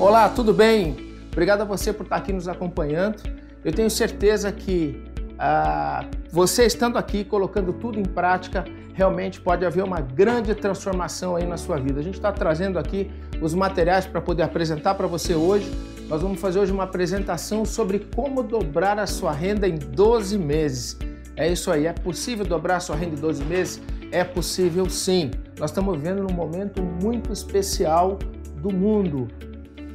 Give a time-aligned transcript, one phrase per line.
[0.00, 0.96] Olá, tudo bem?
[1.32, 3.20] Obrigado a você por estar aqui nos acompanhando.
[3.64, 5.02] Eu tenho certeza que
[5.36, 8.64] ah, você estando aqui, colocando tudo em prática,
[8.94, 11.98] realmente pode haver uma grande transformação aí na sua vida.
[11.98, 13.10] A gente está trazendo aqui
[13.42, 15.68] os materiais para poder apresentar para você hoje.
[16.08, 20.96] Nós vamos fazer hoje uma apresentação sobre como dobrar a sua renda em 12 meses.
[21.34, 23.82] É isso aí, é possível dobrar a sua renda em 12 meses?
[24.12, 25.32] É possível sim.
[25.58, 28.16] Nós estamos vivendo num momento muito especial
[28.62, 29.26] do mundo.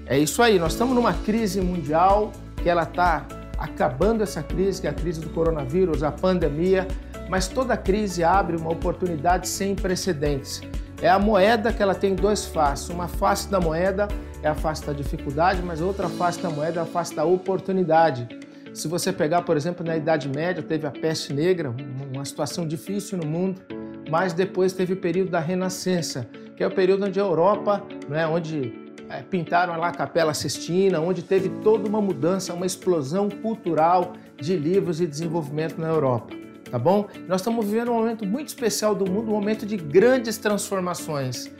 [0.06, 2.32] É isso aí, nós estamos numa crise mundial
[2.62, 3.26] que ela está
[3.58, 6.88] acabando essa crise, que é a crise do coronavírus, a pandemia,
[7.30, 10.62] mas toda crise abre uma oportunidade sem precedentes.
[11.02, 12.90] É a moeda que ela tem dois faces.
[12.90, 14.08] Uma face da moeda
[14.42, 18.28] é a face da dificuldade, mas outra face da moeda é a face da oportunidade.
[18.74, 21.74] Se você pegar, por exemplo, na Idade Média, teve a peste negra,
[22.14, 23.62] uma situação difícil no mundo,
[24.10, 28.28] mas depois teve o período da Renascença, que é o período onde a Europa, né,
[28.28, 28.83] onde
[29.22, 35.00] pintaram lá a Capela Sistina, onde teve toda uma mudança, uma explosão cultural de livros
[35.00, 36.33] e desenvolvimento na Europa.
[36.72, 37.08] Tá bom?
[37.28, 41.52] Nós estamos vivendo um momento muito especial do mundo, um momento de grandes transformações.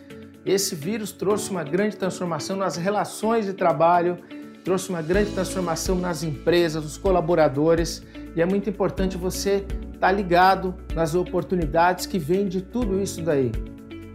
[0.44, 4.18] Esse vírus trouxe uma grande transformação nas relações de trabalho,
[4.64, 8.02] trouxe uma grande transformação nas empresas, nos colaboradores,
[8.36, 9.58] e é muito importante você
[9.94, 13.52] estar tá ligado nas oportunidades que vêm de tudo isso daí.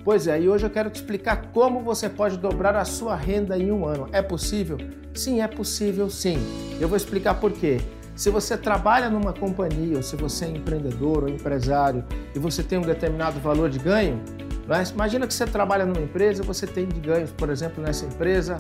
[0.09, 3.59] Pois é, e hoje eu quero te explicar como você pode dobrar a sua renda
[3.59, 4.09] em um ano.
[4.11, 4.79] É possível?
[5.13, 6.39] Sim, é possível sim.
[6.81, 7.79] Eu vou explicar por quê.
[8.17, 12.03] Se você trabalha numa companhia, ou se você é empreendedor ou empresário
[12.35, 14.19] e você tem um determinado valor de ganho,
[14.67, 18.07] mas imagina que você trabalha numa empresa e você tem de ganhos, por exemplo, nessa
[18.07, 18.57] empresa,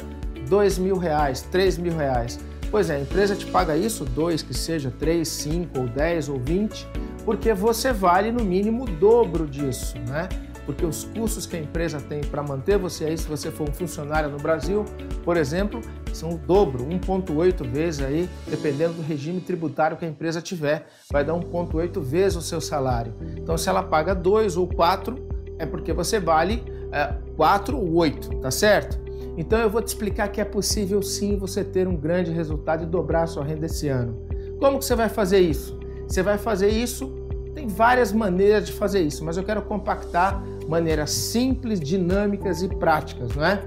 [0.50, 2.38] dois mil reais, três mil reais.
[2.70, 6.38] Pois é, a empresa te paga isso, dois, que seja três, cinco, ou dez, ou
[6.38, 6.86] vinte,
[7.24, 10.28] porque você vale no mínimo o dobro disso, né?
[10.68, 13.72] Porque os custos que a empresa tem para manter você aí, se você for um
[13.72, 14.84] funcionário no Brasil,
[15.24, 15.80] por exemplo,
[16.12, 21.24] são o dobro, 1,8 vezes aí, dependendo do regime tributário que a empresa tiver, vai
[21.24, 23.14] dar 1,8 vezes o seu salário.
[23.38, 25.16] Então, se ela paga 2 ou 4,
[25.58, 29.00] é porque você vale é, 4 ou 8, tá certo?
[29.38, 32.86] Então, eu vou te explicar que é possível sim você ter um grande resultado e
[32.86, 34.18] dobrar a sua renda esse ano.
[34.60, 35.80] Como que você vai fazer isso?
[36.06, 37.10] Você vai fazer isso,
[37.54, 43.34] tem várias maneiras de fazer isso, mas eu quero compactar maneiras simples, dinâmicas e práticas,
[43.34, 43.62] não é?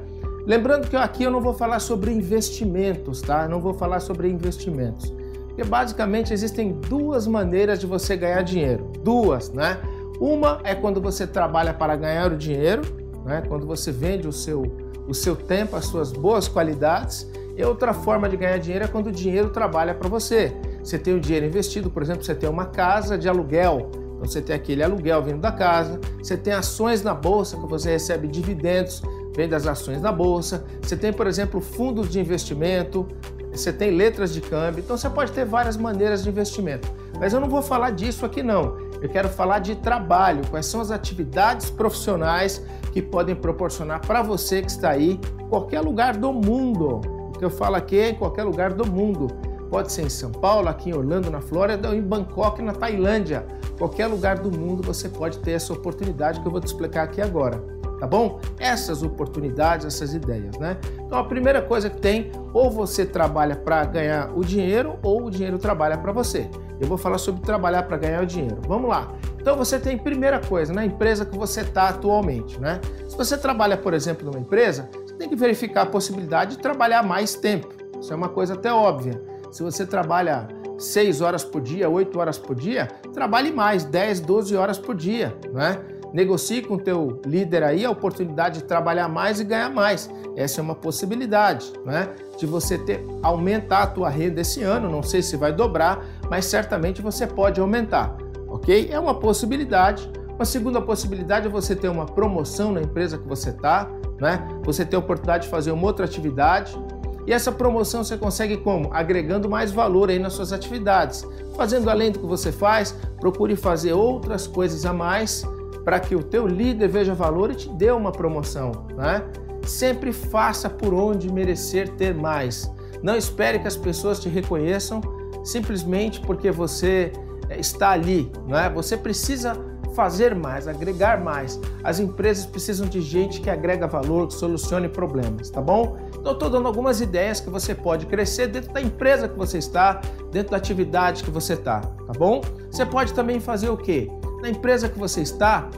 [0.45, 3.47] Lembrando que aqui eu não vou falar sobre investimentos, tá?
[3.47, 5.13] Não vou falar sobre investimentos.
[5.47, 8.91] Porque basicamente existem duas maneiras de você ganhar dinheiro.
[9.03, 9.77] Duas, né?
[10.19, 12.81] Uma é quando você trabalha para ganhar o dinheiro,
[13.25, 13.43] né?
[13.47, 14.63] Quando você vende o seu,
[15.07, 17.29] o seu tempo, as suas boas qualidades.
[17.55, 20.53] E outra forma de ganhar dinheiro é quando o dinheiro trabalha para você.
[20.83, 23.91] Você tem o dinheiro investido, por exemplo, você tem uma casa de aluguel,
[24.21, 27.89] então você tem aquele aluguel vindo da casa, você tem ações na bolsa que você
[27.89, 29.01] recebe dividendos,
[29.35, 33.07] vem das ações na bolsa, você tem, por exemplo, fundos de investimento,
[33.51, 36.87] você tem letras de câmbio, então você pode ter várias maneiras de investimento.
[37.19, 38.77] Mas eu não vou falar disso aqui não.
[39.01, 44.61] Eu quero falar de trabalho, quais são as atividades profissionais que podem proporcionar para você
[44.61, 47.01] que está aí, qualquer lugar do mundo.
[47.29, 49.27] O que eu falo aqui é em qualquer lugar do mundo.
[49.71, 53.45] Pode ser em São Paulo, aqui em Orlando, na Flórida, ou em Bangkok, na Tailândia.
[53.77, 57.21] Qualquer lugar do mundo você pode ter essa oportunidade que eu vou te explicar aqui
[57.21, 57.57] agora.
[57.97, 58.41] Tá bom?
[58.59, 60.75] Essas oportunidades, essas ideias, né?
[61.05, 65.31] Então a primeira coisa que tem, ou você trabalha para ganhar o dinheiro, ou o
[65.31, 66.49] dinheiro trabalha para você.
[66.77, 68.57] Eu vou falar sobre trabalhar para ganhar o dinheiro.
[68.67, 69.13] Vamos lá.
[69.39, 72.81] Então você tem primeira coisa, na empresa que você está atualmente, né?
[73.07, 77.03] Se você trabalha, por exemplo, numa empresa, você tem que verificar a possibilidade de trabalhar
[77.03, 77.69] mais tempo.
[78.01, 79.30] Isso é uma coisa até óbvia.
[79.51, 80.47] Se você trabalha
[80.77, 85.35] 6 horas por dia, 8 horas por dia, trabalhe mais, 10, 12 horas por dia,
[85.53, 85.77] né?
[86.13, 90.09] Negocie com o teu líder aí a oportunidade de trabalhar mais e ganhar mais.
[90.35, 92.09] Essa é uma possibilidade, né?
[92.37, 96.45] De você ter aumentar a tua renda esse ano, não sei se vai dobrar, mas
[96.45, 98.15] certamente você pode aumentar,
[98.47, 98.89] ok?
[98.91, 100.09] É uma possibilidade.
[100.33, 103.87] Uma segunda possibilidade é você ter uma promoção na empresa que você está,
[104.19, 104.47] né?
[104.63, 106.77] Você ter a oportunidade de fazer uma outra atividade,
[107.25, 108.93] e essa promoção você consegue como?
[108.93, 111.27] Agregando mais valor aí nas suas atividades.
[111.55, 115.45] Fazendo além do que você faz, procure fazer outras coisas a mais
[115.83, 119.23] para que o teu líder veja valor e te dê uma promoção, né?
[119.65, 122.71] Sempre faça por onde merecer ter mais.
[123.03, 125.01] Não espere que as pessoas te reconheçam
[125.43, 127.11] simplesmente porque você
[127.49, 128.69] eh, está ali, não é?
[128.69, 129.53] Você precisa
[129.95, 131.59] fazer mais, agregar mais.
[131.83, 135.97] As empresas precisam de gente que agrega valor, que solucione problemas, tá bom?
[136.17, 140.01] Então, estou dando algumas ideias que você pode crescer dentro da empresa que você está,
[140.31, 142.41] dentro da atividade que você está, tá bom?
[142.69, 144.09] Você pode também fazer o quê?
[144.41, 145.69] Na empresa que você está,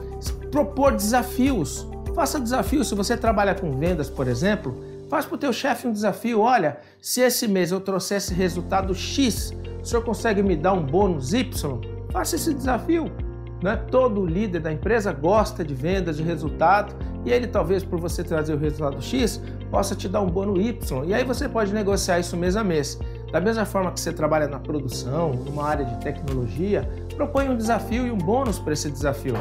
[0.50, 1.86] propor desafios.
[2.14, 2.88] Faça desafios.
[2.88, 4.74] Se você trabalha com vendas, por exemplo,
[5.08, 6.40] Faz para o teu chefe um desafio.
[6.40, 11.32] Olha, se esse mês eu trouxesse resultado X, o senhor consegue me dar um bônus
[11.32, 11.80] Y?
[12.10, 13.12] Faça esse desafio.
[13.64, 13.76] Né?
[13.90, 16.94] Todo líder da empresa gosta de vendas, de resultado,
[17.24, 19.40] e ele talvez por você trazer o resultado X
[19.70, 21.04] possa te dar um bônus Y.
[21.06, 23.00] E aí você pode negociar isso mês a mês.
[23.32, 28.06] Da mesma forma que você trabalha na produção, numa área de tecnologia, propõe um desafio
[28.06, 29.34] e um bônus para esse desafio.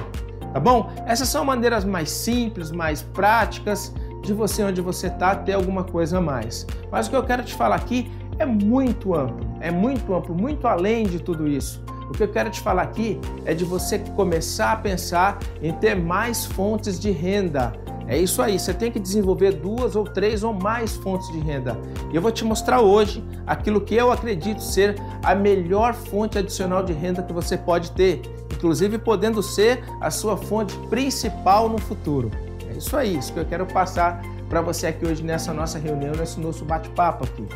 [0.53, 0.89] Tá bom?
[1.05, 3.93] Essas são maneiras mais simples, mais práticas
[4.23, 6.65] de você onde você está ter alguma coisa a mais.
[6.89, 8.09] Mas o que eu quero te falar aqui
[8.39, 11.83] é muito amplo, é muito amplo, muito além de tudo isso.
[12.13, 15.95] O que eu quero te falar aqui é de você começar a pensar em ter
[15.95, 17.73] mais fontes de renda.
[18.07, 21.75] É isso aí, você tem que desenvolver duas ou três ou mais fontes de renda.
[22.11, 26.83] E eu vou te mostrar hoje aquilo que eu acredito ser a melhor fonte adicional
[26.83, 28.21] de renda que você pode ter,
[28.53, 32.29] inclusive podendo ser a sua fonte principal no futuro.
[32.69, 36.13] É isso aí, isso que eu quero passar para você aqui hoje nessa nossa reunião,
[36.13, 37.47] nesse nosso bate-papo aqui.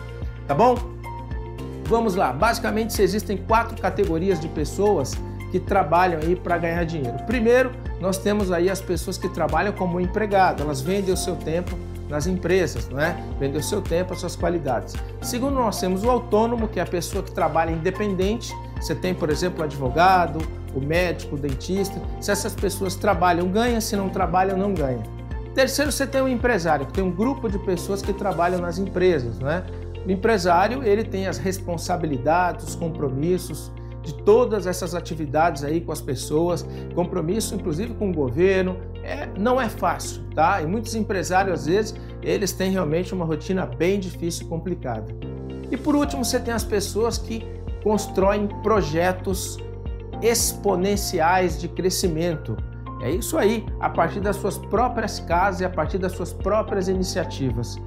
[0.48, 0.97] Tá bom?
[1.88, 5.16] Vamos lá, basicamente existem quatro categorias de pessoas
[5.52, 7.18] que trabalham aí para ganhar dinheiro.
[7.26, 11.78] Primeiro, nós temos aí as pessoas que trabalham como empregado, elas vendem o seu tempo
[12.10, 13.16] nas empresas, não é?
[13.40, 14.96] Vendem o seu tempo, as suas qualidades.
[15.22, 18.54] Segundo, nós temos o autônomo, que é a pessoa que trabalha independente.
[18.82, 20.40] Você tem, por exemplo, o advogado,
[20.76, 22.02] o médico, o dentista.
[22.20, 25.04] Se essas pessoas trabalham, ganha, se não trabalham, não ganha.
[25.56, 29.40] Terceiro, você tem o empresário, que tem um grupo de pessoas que trabalham nas empresas,
[29.40, 29.64] não é?
[30.08, 33.70] O empresário, ele tem as responsabilidades, os compromissos
[34.02, 36.66] de todas essas atividades aí com as pessoas,
[36.96, 40.62] compromisso inclusive com o governo, é, não é fácil, tá?
[40.62, 45.14] E muitos empresários, às vezes, eles têm realmente uma rotina bem difícil e complicada.
[45.70, 47.46] E por último, você tem as pessoas que
[47.84, 49.58] constroem projetos
[50.22, 52.56] exponenciais de crescimento.
[53.02, 56.88] É isso aí, a partir das suas próprias casas e a partir das suas próprias
[56.88, 57.78] iniciativas.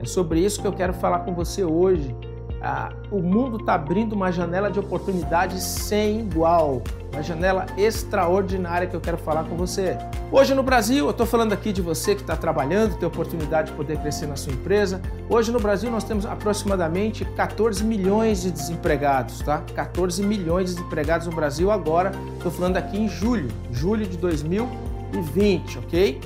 [0.00, 2.14] É sobre isso que eu quero falar com você hoje.
[2.62, 8.94] Ah, o mundo está abrindo uma janela de oportunidades sem igual, uma janela extraordinária que
[8.94, 9.96] eu quero falar com você.
[10.30, 13.76] Hoje no Brasil, eu estou falando aqui de você que está trabalhando, tem oportunidade de
[13.76, 15.00] poder crescer na sua empresa.
[15.28, 19.62] Hoje no Brasil nós temos aproximadamente 14 milhões de desempregados, tá?
[19.74, 22.12] 14 milhões de desempregados no Brasil agora.
[22.36, 26.20] Estou falando aqui em julho, julho de 2020, ok?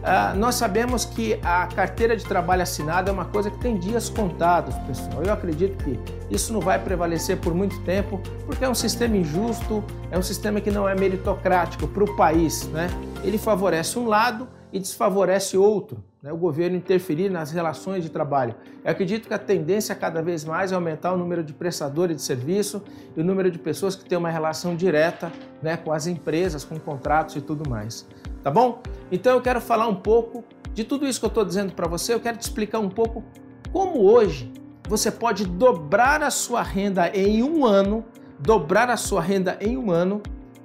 [0.00, 4.08] Uh, nós sabemos que a carteira de trabalho assinada é uma coisa que tem dias
[4.08, 5.22] contados, pessoal.
[5.22, 5.98] Eu acredito que
[6.34, 10.58] isso não vai prevalecer por muito tempo, porque é um sistema injusto, é um sistema
[10.58, 12.66] que não é meritocrático para o país.
[12.68, 12.88] Né?
[13.22, 16.02] Ele favorece um lado e desfavorece outro.
[16.22, 16.32] Né?
[16.32, 18.54] O governo interferir nas relações de trabalho.
[18.82, 22.22] Eu acredito que a tendência cada vez mais é aumentar o número de prestadores de
[22.22, 22.82] serviço
[23.14, 25.30] e o número de pessoas que têm uma relação direta
[25.62, 28.06] né, com as empresas, com contratos e tudo mais
[28.42, 28.82] tá bom?
[29.10, 32.14] Então eu quero falar um pouco de tudo isso que eu estou dizendo para você,
[32.14, 33.24] eu quero te explicar um pouco
[33.72, 34.52] como hoje
[34.88, 38.04] você pode dobrar a sua renda em um ano,
[38.38, 40.20] dobrar a sua renda em um ano,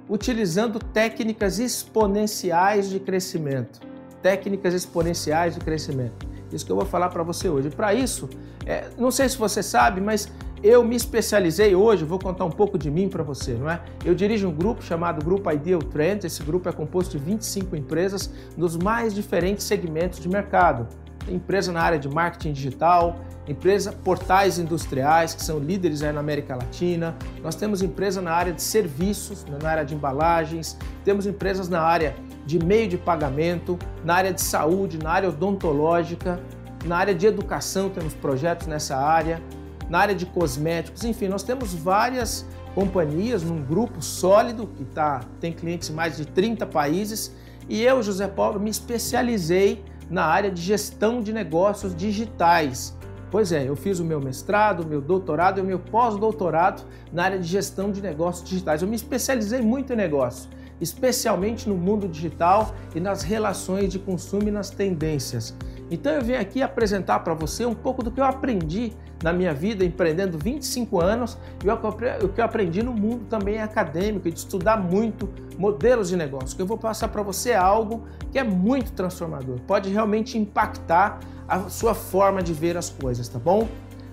[0.08, 3.80] utilizando técnicas exponenciais de crescimento.
[4.22, 6.26] Técnicas exponenciais de crescimento.
[6.52, 7.70] Isso que eu vou falar para você hoje.
[7.70, 8.28] Para isso,
[8.64, 10.28] é, não sei se você sabe, mas
[10.66, 13.80] eu me especializei hoje, vou contar um pouco de mim para você, não é?
[14.04, 16.24] Eu dirijo um grupo chamado Grupo Ideal Trends.
[16.24, 20.88] Esse grupo é composto de 25 empresas nos mais diferentes segmentos de mercado.
[21.28, 23.16] empresa na área de marketing digital,
[23.48, 27.16] empresa portais industriais que são líderes aí na América Latina.
[27.42, 31.80] Nós temos empresa na área de serviços, né, na área de embalagens, temos empresas na
[31.80, 32.14] área
[32.44, 36.40] de meio de pagamento, na área de saúde, na área odontológica,
[36.84, 39.42] na área de educação temos projetos nessa área
[39.88, 45.52] na área de cosméticos, enfim, nós temos várias companhias num grupo sólido que tá, tem
[45.52, 47.34] clientes em mais de 30 países
[47.68, 52.96] e eu, José Paulo, me especializei na área de gestão de negócios digitais.
[53.30, 57.24] Pois é, eu fiz o meu mestrado, o meu doutorado e o meu pós-doutorado na
[57.24, 58.82] área de gestão de negócios digitais.
[58.82, 60.48] Eu me especializei muito em negócio,
[60.80, 65.56] especialmente no mundo digital e nas relações de consumo e nas tendências.
[65.90, 68.92] Então eu vim aqui apresentar para você um pouco do que eu aprendi
[69.22, 74.30] na minha vida, empreendendo 25 anos, e o que eu aprendi no mundo também acadêmico,
[74.30, 76.54] de estudar muito modelos de negócio.
[76.54, 81.68] Que eu vou passar para você algo que é muito transformador, pode realmente impactar a
[81.68, 83.68] sua forma de ver as coisas, tá bom?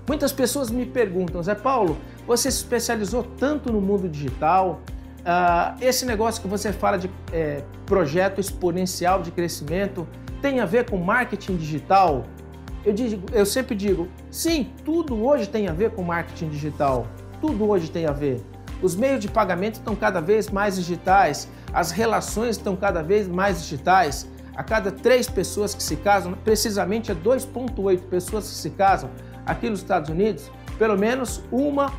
[0.08, 4.82] Muitas pessoas me perguntam, Zé Paulo, você se especializou tanto no mundo digital,
[5.22, 10.08] uh, esse negócio que você fala de é, projeto exponencial de crescimento
[10.42, 12.26] tem a ver com marketing digital?
[12.86, 17.08] Eu, digo, eu sempre digo, sim, tudo hoje tem a ver com marketing digital.
[17.40, 18.42] Tudo hoje tem a ver.
[18.82, 23.62] Os meios de pagamento estão cada vez mais digitais, as relações estão cada vez mais
[23.62, 29.10] digitais, a cada três pessoas que se casam, precisamente é 2,8 pessoas que se casam
[29.46, 31.94] aqui nos Estados Unidos, pelo menos uma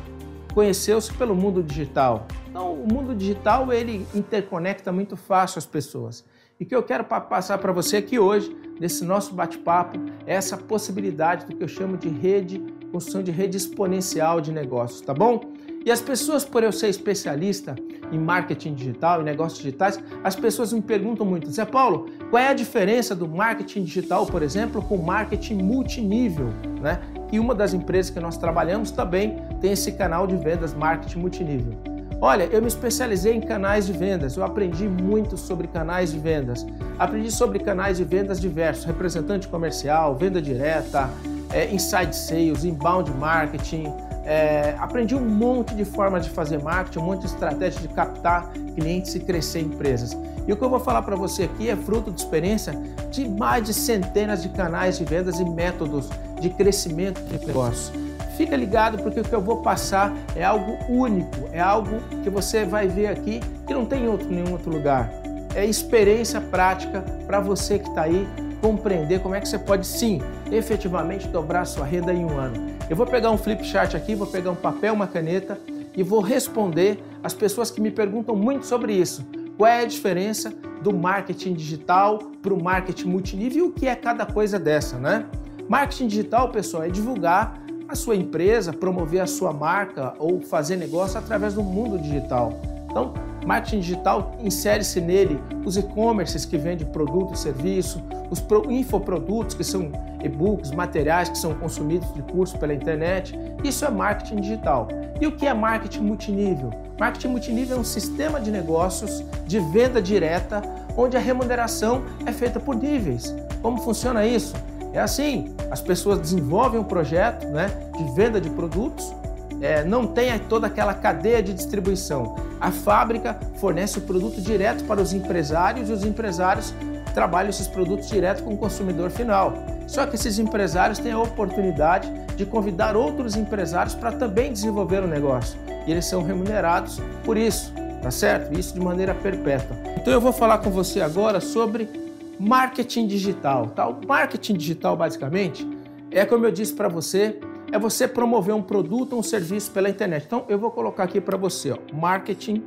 [0.53, 2.27] conheceu-se pelo mundo digital.
[2.47, 6.23] Então, o mundo digital ele interconecta muito fácil as pessoas.
[6.57, 10.57] E o que eu quero passar para você aqui hoje, nesse nosso bate-papo, é essa
[10.57, 15.53] possibilidade do que eu chamo de rede, construção de rede exponencial de negócios, tá bom?
[15.85, 17.75] E as pessoas, por eu ser especialista
[18.11, 22.47] em marketing digital, em negócios digitais, as pessoas me perguntam muito, Zé Paulo, qual é
[22.47, 26.47] a diferença do marketing digital, por exemplo, com marketing multinível,
[26.81, 26.99] né?
[27.31, 31.94] E uma das empresas que nós trabalhamos também tem esse canal de vendas marketing multinível.
[32.27, 36.65] Olha, eu me especializei em canais de vendas, eu aprendi muito sobre canais de vendas.
[36.97, 41.07] Aprendi sobre canais de vendas diversos, representante comercial, venda direta,
[41.53, 43.93] é, inside sales, inbound marketing,
[44.25, 48.51] é, aprendi um monte de formas de fazer marketing, um monte de estratégias de captar
[48.73, 50.17] clientes e crescer empresas.
[50.47, 52.73] E o que eu vou falar para você aqui é fruto de experiência
[53.11, 56.09] de mais de centenas de canais de vendas e métodos
[56.41, 58.04] de crescimento de negócios.
[58.35, 62.65] Fica ligado porque o que eu vou passar é algo único, é algo que você
[62.65, 65.09] vai ver aqui que não tem em outro nenhum outro lugar.
[65.55, 68.27] É experiência prática para você que está aí
[68.61, 72.75] compreender como é que você pode sim, efetivamente dobrar sua renda em um ano.
[72.89, 75.57] Eu vou pegar um flip chart aqui, vou pegar um papel, uma caneta
[75.95, 79.25] e vou responder as pessoas que me perguntam muito sobre isso.
[79.57, 83.95] Qual é a diferença do marketing digital para o marketing multinível e o que é
[83.95, 85.25] cada coisa dessa, né?
[85.69, 91.17] Marketing digital, pessoal, é divulgar a sua empresa, promover a sua marca ou fazer negócio
[91.17, 92.53] através do mundo digital.
[92.89, 93.13] Então,
[93.45, 99.91] marketing digital insere-se nele os e-commerces que vendem produto e serviço, os infoprodutos que são
[100.23, 103.37] e-books, materiais que são consumidos de curso pela internet.
[103.63, 104.87] Isso é marketing digital.
[105.21, 106.71] E o que é marketing multinível?
[106.99, 110.61] Marketing multinível é um sistema de negócios de venda direta
[110.97, 113.35] onde a remuneração é feita por níveis.
[113.61, 114.55] Como funciona isso?
[114.95, 119.13] É assim, as pessoas desenvolvem um projeto né, de venda de produtos,
[119.61, 122.37] é, não tem toda aquela cadeia de distribuição.
[122.61, 126.73] A fábrica fornece o produto direto para os empresários e os empresários
[127.13, 129.53] trabalham esses produtos direto com o consumidor final.
[129.85, 135.07] Só que esses empresários têm a oportunidade de convidar outros empresários para também desenvolver o
[135.07, 135.59] negócio.
[135.85, 138.57] E eles são remunerados por isso, tá certo?
[138.57, 139.75] Isso de maneira perpétua.
[139.97, 142.04] Então eu vou falar com você agora sobre
[142.39, 143.67] marketing digital.
[143.67, 143.87] Tá?
[143.87, 145.67] O marketing digital, basicamente,
[146.11, 147.39] é como eu disse para você,
[147.71, 150.25] é você promover um produto ou um serviço pela internet.
[150.25, 152.63] Então, eu vou colocar aqui para você, ó, marketing,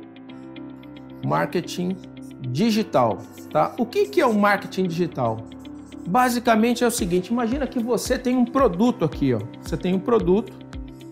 [1.25, 1.95] marketing
[2.41, 3.17] digital,
[3.51, 3.73] tá?
[3.77, 5.37] O que, que é o marketing digital?
[6.07, 9.39] Basicamente é o seguinte, imagina que você tem um produto aqui, ó.
[9.61, 10.53] Você tem um produto,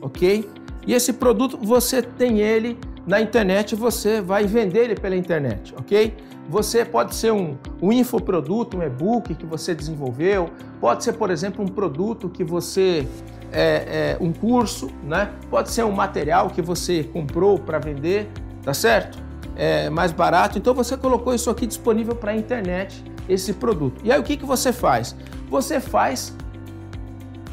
[0.01, 0.49] ok?
[0.85, 6.13] E esse produto, você tem ele na internet, você vai vender ele pela internet, ok?
[6.49, 10.49] Você pode ser um, um infoproduto, um e-book que você desenvolveu,
[10.79, 13.05] pode ser, por exemplo, um produto que você
[13.51, 15.31] é, é, um curso, né?
[15.49, 18.29] Pode ser um material que você comprou para vender,
[18.63, 19.17] tá certo?
[19.55, 20.57] É mais barato.
[20.57, 24.01] Então você colocou isso aqui disponível para a internet, esse produto.
[24.03, 25.15] E aí o que, que você faz?
[25.49, 26.33] Você faz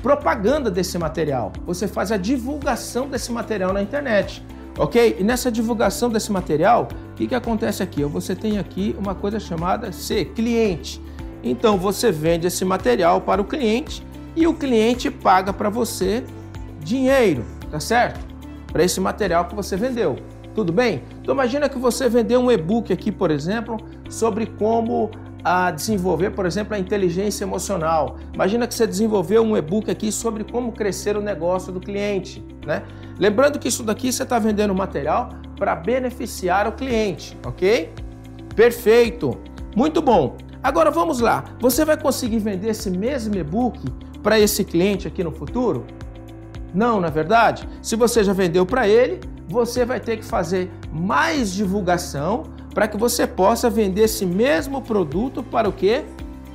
[0.02, 1.52] propaganda desse material.
[1.66, 4.44] Você faz a divulgação desse material na internet.
[4.78, 5.16] Ok?
[5.18, 8.02] E nessa divulgação desse material, o que, que acontece aqui?
[8.02, 11.00] Você tem aqui uma coisa chamada C, cliente.
[11.44, 14.04] Então você vende esse material para o cliente
[14.34, 16.24] e o cliente paga para você
[16.80, 18.18] dinheiro, tá certo?
[18.72, 20.16] Para esse material que você vendeu.
[20.56, 21.04] Tudo bem?
[21.22, 23.76] Então imagina que você vendeu um e-book aqui, por exemplo,
[24.10, 25.12] sobre como
[25.44, 28.16] a desenvolver, por exemplo, a inteligência emocional.
[28.32, 32.82] Imagina que você desenvolveu um e-book aqui sobre como crescer o negócio do cliente, né?
[33.20, 37.92] Lembrando que isso daqui você está vendendo material para beneficiar o cliente, ok?
[38.54, 39.38] Perfeito,
[39.74, 40.36] muito bom.
[40.62, 43.80] Agora vamos lá, você vai conseguir vender esse mesmo e-book
[44.22, 45.84] para esse cliente aqui no futuro?
[46.74, 47.68] Não, na é verdade.
[47.80, 52.44] Se você já vendeu para ele, você vai ter que fazer mais divulgação
[52.74, 56.02] para que você possa vender esse mesmo produto para o quê?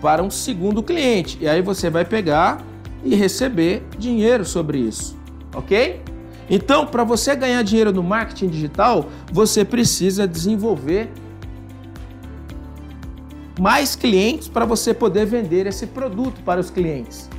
[0.01, 1.37] Para um segundo cliente.
[1.39, 2.61] E aí você vai pegar
[3.03, 5.17] e receber dinheiro sobre isso,
[5.55, 6.01] ok?
[6.49, 11.11] Então, para você ganhar dinheiro no marketing digital, você precisa desenvolver
[13.59, 17.29] mais clientes para você poder vender esse produto para os clientes.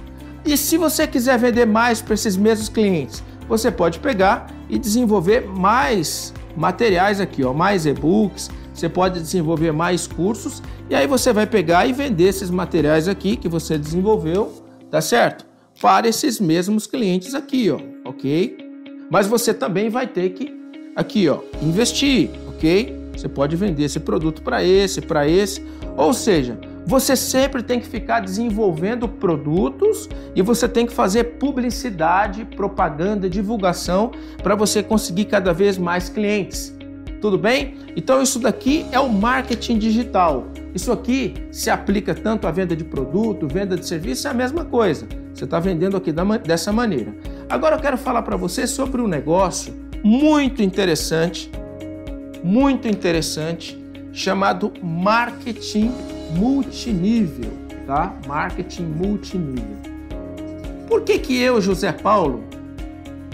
[0.45, 5.47] E se você quiser vender mais para esses mesmos clientes, você pode pegar e desenvolver
[5.47, 11.47] mais materiais aqui, ó, mais e-books, você pode desenvolver mais cursos e aí você vai
[11.47, 14.53] pegar e vender esses materiais aqui que você desenvolveu,
[14.91, 15.45] tá certo?
[15.81, 18.70] Para esses mesmos clientes aqui, ó, ok?
[19.11, 20.55] Mas você também vai ter que
[20.95, 22.97] aqui, ó, investir, ok?
[23.17, 25.63] Você pode vender esse produto para esse, para esse,
[25.97, 32.45] ou seja, você sempre tem que ficar desenvolvendo produtos e você tem que fazer publicidade,
[32.45, 34.13] propaganda, divulgação
[34.43, 36.75] para você conseguir cada vez mais clientes.
[37.21, 37.75] Tudo bem?
[37.95, 40.47] Então isso daqui é o marketing digital.
[40.75, 44.65] Isso aqui se aplica tanto à venda de produto, venda de serviço, é a mesma
[44.65, 45.07] coisa.
[45.35, 46.13] Você está vendendo aqui
[46.45, 47.15] dessa maneira.
[47.51, 51.51] Agora eu quero falar para você sobre um negócio muito interessante,
[52.45, 53.77] muito interessante,
[54.13, 55.93] chamado marketing
[56.37, 57.51] multinível,
[57.89, 58.15] tá?
[58.25, 59.77] Marketing multinível.
[60.87, 62.45] Por que que eu, José Paulo,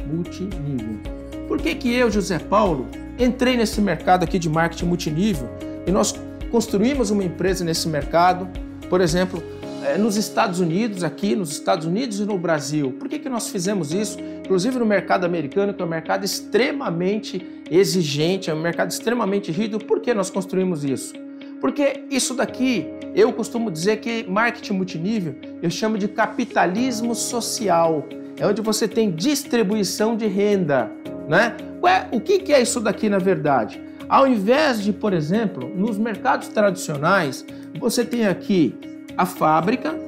[0.07, 0.99] multinível?
[1.47, 2.87] Por que que eu, José Paulo,
[3.19, 5.49] entrei nesse mercado aqui de marketing multinível
[5.87, 6.15] e nós
[6.51, 8.49] construímos uma empresa nesse mercado,
[8.89, 9.43] por exemplo,
[9.87, 12.93] eh, nos Estados Unidos, aqui nos Estados Unidos e no Brasil.
[12.99, 14.19] Por que, que nós fizemos isso?
[14.45, 19.79] Inclusive no mercado americano, que é um mercado extremamente exigente, é um mercado extremamente rígido.
[19.79, 21.15] Por que nós construímos isso?
[21.61, 28.05] Porque isso daqui, eu costumo dizer que marketing multinível, eu chamo de capitalismo social.
[28.37, 30.91] É onde você tem distribuição de renda,
[31.29, 31.57] né?
[32.11, 33.81] O que é isso daqui na verdade?
[34.09, 37.45] Ao invés de, por exemplo, nos mercados tradicionais,
[37.79, 38.75] você tem aqui
[39.17, 40.07] a fábrica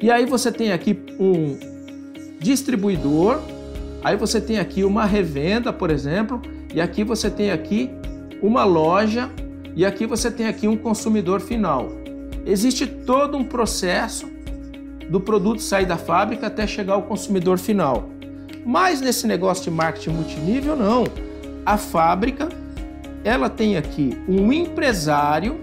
[0.00, 1.58] e aí você tem aqui um
[2.38, 3.38] distribuidor,
[4.02, 6.40] aí você tem aqui uma revenda, por exemplo,
[6.74, 7.90] e aqui você tem aqui
[8.40, 9.30] uma loja
[9.76, 11.88] e aqui você tem aqui um consumidor final.
[12.46, 14.26] Existe todo um processo
[15.10, 18.08] do produto sair da fábrica até chegar ao consumidor final.
[18.64, 21.04] Mas nesse negócio de marketing multinível, não.
[21.66, 22.48] A fábrica,
[23.22, 25.60] ela tem aqui um empresário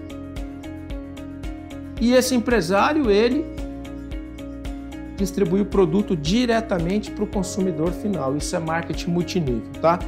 [2.00, 3.44] e esse empresário, ele
[5.16, 8.36] distribui o produto diretamente para o consumidor final.
[8.36, 9.98] Isso é marketing multinível, tá?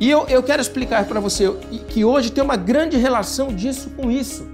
[0.00, 1.52] E eu, eu quero explicar para você
[1.88, 4.46] que hoje tem uma grande relação disso com isso.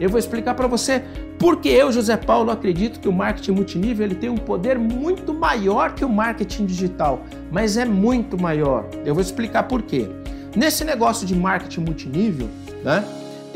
[0.00, 1.02] Eu vou explicar para você
[1.38, 5.94] porque eu, José Paulo, acredito que o marketing multinível ele tem um poder muito maior
[5.94, 8.86] que o marketing digital, mas é muito maior.
[9.04, 10.08] Eu vou explicar por quê.
[10.54, 12.48] Nesse negócio de marketing multinível,
[12.82, 13.04] né?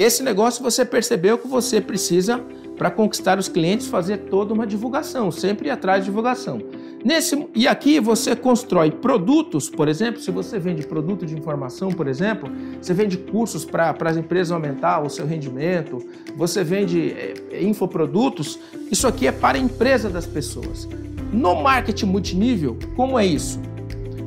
[0.00, 2.42] Esse negócio você percebeu que você precisa
[2.74, 6.58] para conquistar os clientes fazer toda uma divulgação, sempre atrás de divulgação.
[7.04, 12.06] Nesse, e aqui você constrói produtos, por exemplo, se você vende produto de informação, por
[12.06, 16.02] exemplo, você vende cursos para as empresas aumentar o seu rendimento,
[16.34, 17.10] você vende
[17.52, 18.58] é, infoprodutos,
[18.90, 20.88] isso aqui é para a empresa das pessoas.
[21.30, 23.60] No marketing multinível, como é isso?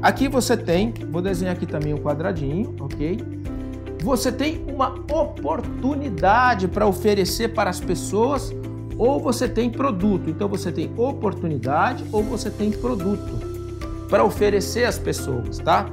[0.04, 3.18] Aqui você tem, vou desenhar aqui também um quadradinho, ok?
[4.04, 8.54] Você tem uma oportunidade para oferecer para as pessoas
[8.98, 10.30] ou você tem produto.
[10.30, 13.40] Então você tem oportunidade ou você tem produto
[14.10, 15.86] para oferecer às pessoas, tá?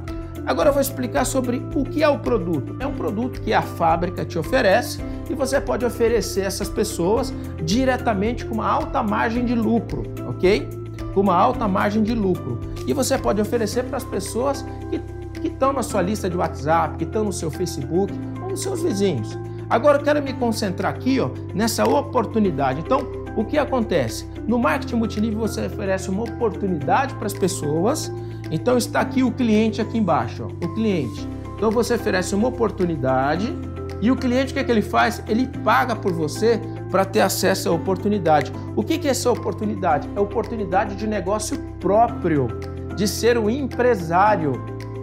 [0.45, 2.75] Agora eu vou explicar sobre o que é o produto.
[2.81, 8.43] É um produto que a fábrica te oferece e você pode oferecer essas pessoas diretamente
[8.43, 10.67] com uma alta margem de lucro, ok?
[11.13, 12.59] Com uma alta margem de lucro.
[12.85, 14.99] E você pode oferecer para as pessoas que
[15.47, 19.37] estão na sua lista de WhatsApp, que estão no seu Facebook ou nos seus vizinhos.
[19.69, 22.81] Agora eu quero me concentrar aqui ó, nessa oportunidade.
[22.81, 24.27] Então, o que acontece?
[24.47, 28.11] No marketing multinível você oferece uma oportunidade para as pessoas.
[28.49, 31.27] Então está aqui o cliente aqui embaixo, ó, o cliente.
[31.55, 33.55] Então você oferece uma oportunidade
[34.01, 35.23] e o cliente o que, é que ele faz?
[35.27, 38.51] Ele paga por você para ter acesso à oportunidade.
[38.75, 40.09] O que, que é essa oportunidade?
[40.15, 42.47] É oportunidade de negócio próprio,
[42.95, 44.53] de ser um empresário.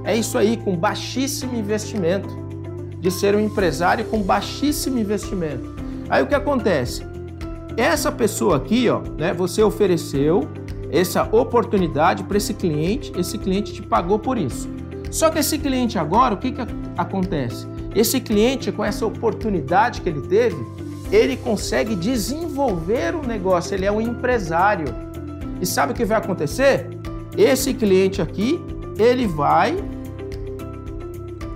[0.08, 2.30] É isso aí, com baixíssimo investimento
[2.98, 5.76] de ser um empresário com baixíssimo investimento.
[6.08, 7.02] Aí o que acontece?
[7.76, 10.48] Essa pessoa aqui, ó, né, você ofereceu
[10.90, 14.66] essa oportunidade para esse cliente, esse cliente te pagou por isso.
[15.10, 16.62] Só que esse cliente agora, o que, que
[16.96, 17.66] acontece?
[17.94, 20.56] Esse cliente, com essa oportunidade que ele teve,
[21.12, 24.86] ele consegue desenvolver o negócio, ele é um empresário.
[25.60, 26.88] E sabe o que vai acontecer?
[27.36, 28.58] Esse cliente aqui,
[28.98, 29.76] ele vai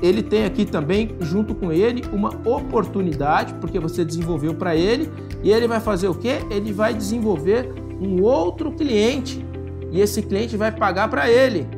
[0.03, 5.09] ele tem aqui também, junto com ele, uma oportunidade, porque você desenvolveu para ele,
[5.45, 6.41] e ele vai fazer o quê?
[6.51, 9.47] Ele vai desenvolver um outro cliente,
[9.93, 11.69] e esse cliente vai pagar para ele.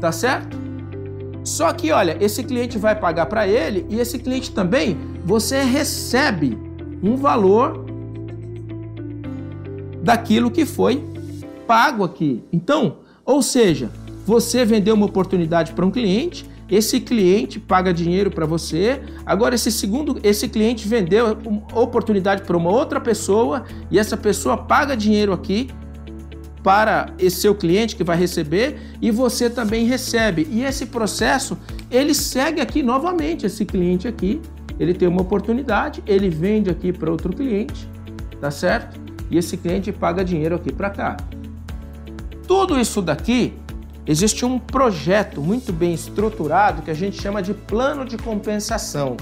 [0.00, 0.56] Tá certo?
[1.44, 6.58] Só que, olha, esse cliente vai pagar para ele, e esse cliente também, você recebe
[7.02, 7.84] um valor
[10.02, 11.04] daquilo que foi
[11.66, 12.42] pago aqui.
[12.50, 13.90] Então, ou seja,
[14.26, 19.02] você vendeu uma oportunidade para um cliente, esse cliente paga dinheiro para você.
[19.26, 21.38] Agora esse segundo, esse cliente vendeu
[21.72, 25.68] oportunidade para uma outra pessoa e essa pessoa paga dinheiro aqui
[26.62, 30.48] para esse seu cliente que vai receber e você também recebe.
[30.50, 31.58] E esse processo,
[31.90, 34.40] ele segue aqui novamente esse cliente aqui,
[34.80, 37.86] ele tem uma oportunidade, ele vende aqui para outro cliente,
[38.40, 38.98] tá certo?
[39.30, 41.16] E esse cliente paga dinheiro aqui para cá.
[42.48, 43.52] Tudo isso daqui
[44.06, 49.16] existe um projeto muito bem estruturado que a gente chama de plano de compensação,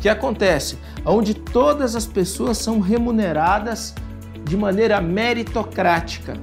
[0.00, 3.94] que acontece onde todas as pessoas são remuneradas
[4.44, 6.36] de maneira meritocrática.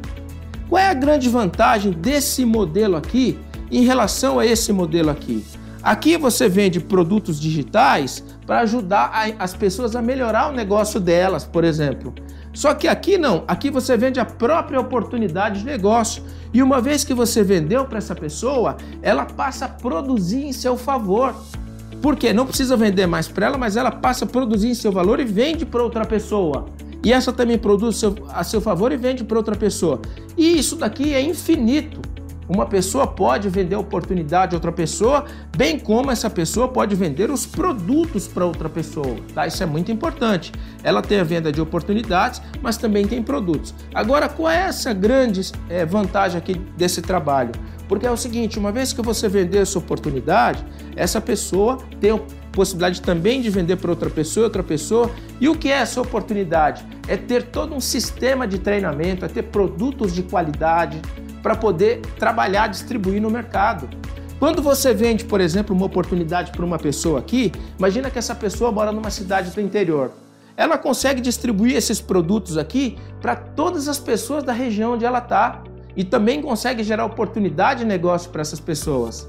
[0.68, 3.40] Qual é a grande vantagem desse modelo aqui
[3.72, 5.44] em relação a esse modelo aqui?
[5.82, 11.64] Aqui você vende produtos digitais para ajudar as pessoas a melhorar o negócio delas, por
[11.64, 12.14] exemplo.
[12.54, 16.24] Só que aqui não, aqui você vende a própria oportunidade de negócio.
[16.54, 20.76] E uma vez que você vendeu para essa pessoa, ela passa a produzir em seu
[20.76, 21.36] favor.
[22.02, 22.34] Por quê?
[22.34, 25.26] Não precisa vender mais para ela, mas ela passa a produzir em seu valor e
[25.26, 26.66] vende para outra pessoa.
[27.04, 30.02] E essa também produz a seu favor e vende para outra pessoa.
[30.38, 32.02] E isso daqui é infinito.
[32.50, 37.30] Uma pessoa pode vender a oportunidade a outra pessoa, bem como essa pessoa pode vender
[37.30, 39.18] os produtos para outra pessoa.
[39.36, 39.46] Tá?
[39.46, 40.52] Isso é muito importante.
[40.84, 43.76] Ela tem a venda de oportunidades, mas também tem produtos.
[43.94, 47.52] Agora, qual é essa grande é, vantagem aqui desse trabalho?
[47.88, 52.20] Porque é o seguinte, uma vez que você vender essa oportunidade, essa pessoa tem a
[52.52, 55.12] possibilidade também de vender para outra pessoa, outra pessoa.
[55.40, 56.84] E o que é essa oportunidade?
[57.08, 61.00] É ter todo um sistema de treinamento, é ter produtos de qualidade,
[61.42, 63.90] para poder trabalhar, distribuir no mercado.
[64.40, 68.72] Quando você vende, por exemplo, uma oportunidade para uma pessoa aqui, imagina que essa pessoa
[68.72, 70.12] mora numa cidade do interior.
[70.56, 75.64] Ela consegue distribuir esses produtos aqui para todas as pessoas da região onde ela está
[75.96, 79.28] e também consegue gerar oportunidade de negócio para essas pessoas.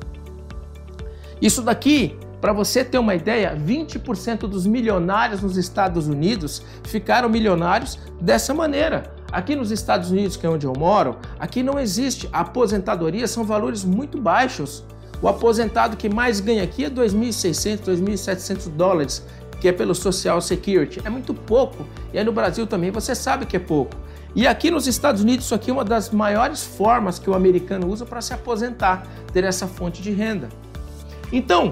[1.42, 7.98] Isso daqui, para você ter uma ideia, 20% dos milionários nos Estados Unidos ficaram milionários
[8.20, 9.19] dessa maneira.
[9.32, 12.28] Aqui nos Estados Unidos, que é onde eu moro, aqui não existe.
[12.32, 14.84] Aposentadoria são valores muito baixos.
[15.22, 19.24] O aposentado que mais ganha aqui é 2.600, 2.700 dólares,
[19.60, 21.00] que é pelo Social Security.
[21.04, 21.86] É muito pouco.
[22.12, 23.94] E aí no Brasil também você sabe que é pouco.
[24.34, 27.88] E aqui nos Estados Unidos, isso aqui é uma das maiores formas que o americano
[27.88, 30.48] usa para se aposentar, ter essa fonte de renda.
[31.32, 31.70] Então,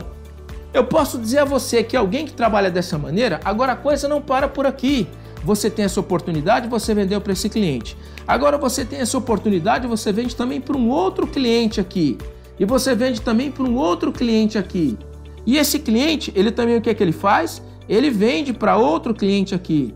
[0.74, 4.20] eu posso dizer a você que alguém que trabalha dessa maneira, agora a coisa não
[4.20, 5.08] para por aqui.
[5.44, 7.96] Você tem essa oportunidade, você vendeu para esse cliente.
[8.26, 12.18] Agora você tem essa oportunidade, você vende também para um outro cliente aqui.
[12.58, 14.98] E você vende também para um outro cliente aqui.
[15.46, 17.62] E esse cliente, ele também o que é que ele faz?
[17.88, 19.94] Ele vende para outro cliente aqui.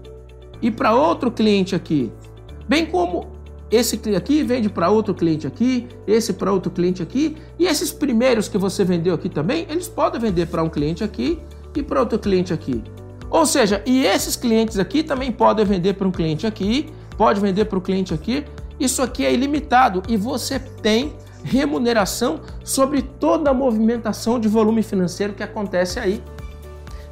[0.62, 2.11] E para outro cliente aqui.
[2.68, 3.26] Bem como
[3.70, 8.46] esse aqui vende para outro cliente aqui, esse para outro cliente aqui, e esses primeiros
[8.46, 11.38] que você vendeu aqui também, eles podem vender para um cliente aqui
[11.74, 12.83] e para outro cliente aqui.
[13.33, 17.64] Ou seja, e esses clientes aqui também podem vender para um cliente aqui, pode vender
[17.64, 18.45] para o cliente aqui.
[18.79, 25.33] Isso aqui é ilimitado e você tem remuneração sobre toda a movimentação de volume financeiro
[25.33, 26.23] que acontece aí.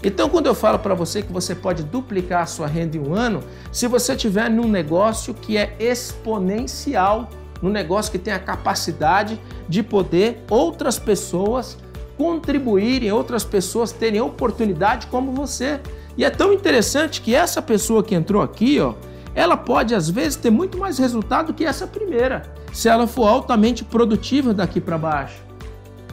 [0.04, 3.14] Então, quando eu falo para você que você pode duplicar a sua renda em um
[3.14, 3.40] ano,
[3.72, 7.30] se você tiver num negócio que é exponencial,
[7.62, 11.78] num negócio que tem a capacidade de poder outras pessoas
[12.18, 15.80] contribuírem, outras pessoas terem oportunidade como você.
[16.20, 18.92] E é tão interessante que essa pessoa que entrou aqui, ó,
[19.34, 22.42] ela pode às vezes ter muito mais resultado que essa primeira,
[22.74, 25.42] se ela for altamente produtiva daqui para baixo.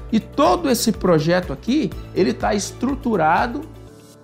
[0.09, 3.63] E todo esse projeto aqui, ele está estruturado,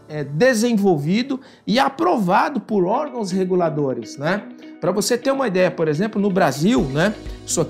[0.07, 4.41] é, desenvolvido e aprovado por órgãos reguladores, né?
[4.79, 7.13] Para você ter uma ideia, por exemplo, no Brasil, né?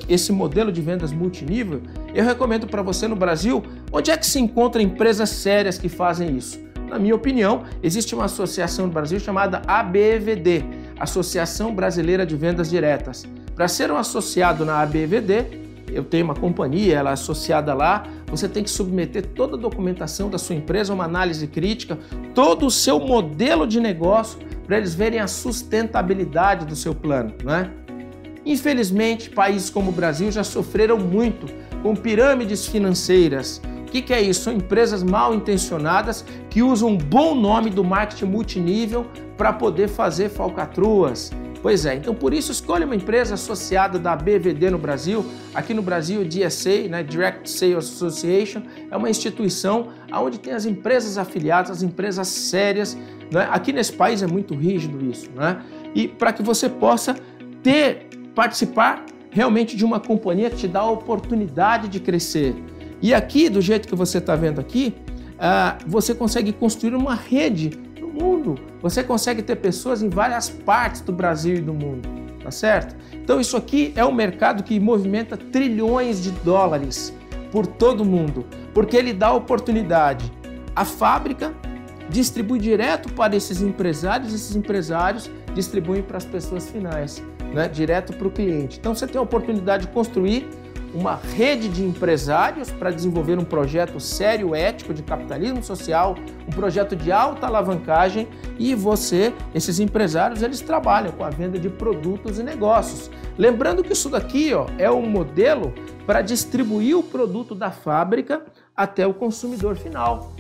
[0.08, 1.82] Esse modelo de vendas multinível,
[2.14, 6.38] eu recomendo para você no Brasil, onde é que se encontra empresas sérias que fazem
[6.38, 6.73] isso?
[6.94, 10.64] Na minha opinião, existe uma associação no Brasil chamada ABVD,
[11.00, 13.26] Associação Brasileira de Vendas Diretas.
[13.56, 15.44] Para ser um associado na ABVD,
[15.92, 20.30] eu tenho uma companhia, ela é associada lá, você tem que submeter toda a documentação
[20.30, 21.98] da sua empresa, uma análise crítica,
[22.36, 27.72] todo o seu modelo de negócio, para eles verem a sustentabilidade do seu plano, né?
[28.46, 31.48] Infelizmente, países como o Brasil já sofreram muito
[31.82, 33.60] com pirâmides financeiras,
[33.94, 34.42] que, que é isso?
[34.42, 39.06] São empresas mal intencionadas que usam um bom nome do marketing multinível
[39.38, 41.32] para poder fazer falcatruas.
[41.62, 45.24] Pois é, então por isso escolha uma empresa associada da BVD no Brasil.
[45.54, 50.66] Aqui no Brasil, o DSA, né, Direct Sales Association, é uma instituição onde tem as
[50.66, 52.98] empresas afiliadas, as empresas sérias.
[53.32, 53.48] Né?
[53.52, 55.30] Aqui nesse país é muito rígido isso.
[55.36, 55.62] Né?
[55.94, 57.16] E para que você possa
[57.62, 62.56] ter, participar realmente de uma companhia que te dá a oportunidade de crescer.
[63.04, 64.96] E aqui, do jeito que você está vendo aqui,
[65.34, 68.56] uh, você consegue construir uma rede no mundo.
[68.82, 72.08] Você consegue ter pessoas em várias partes do Brasil e do mundo,
[72.42, 72.96] tá certo?
[73.14, 77.14] Então isso aqui é um mercado que movimenta trilhões de dólares
[77.52, 80.32] por todo o mundo, porque ele dá oportunidade
[80.74, 81.54] à fábrica
[82.10, 87.68] distribui direto para esses empresários, esses empresários distribuem para as pessoas finais, né?
[87.68, 88.78] direto para o cliente.
[88.80, 90.48] Então você tem a oportunidade de construir
[90.94, 96.16] uma rede de empresários para desenvolver um projeto sério, ético de capitalismo social,
[96.48, 98.28] um projeto de alta alavancagem
[98.60, 103.10] e você, esses empresários, eles trabalham com a venda de produtos e negócios.
[103.38, 105.74] Lembrando que isso daqui ó, é um modelo
[106.06, 108.44] para distribuir o produto da fábrica
[108.76, 110.34] até o consumidor final.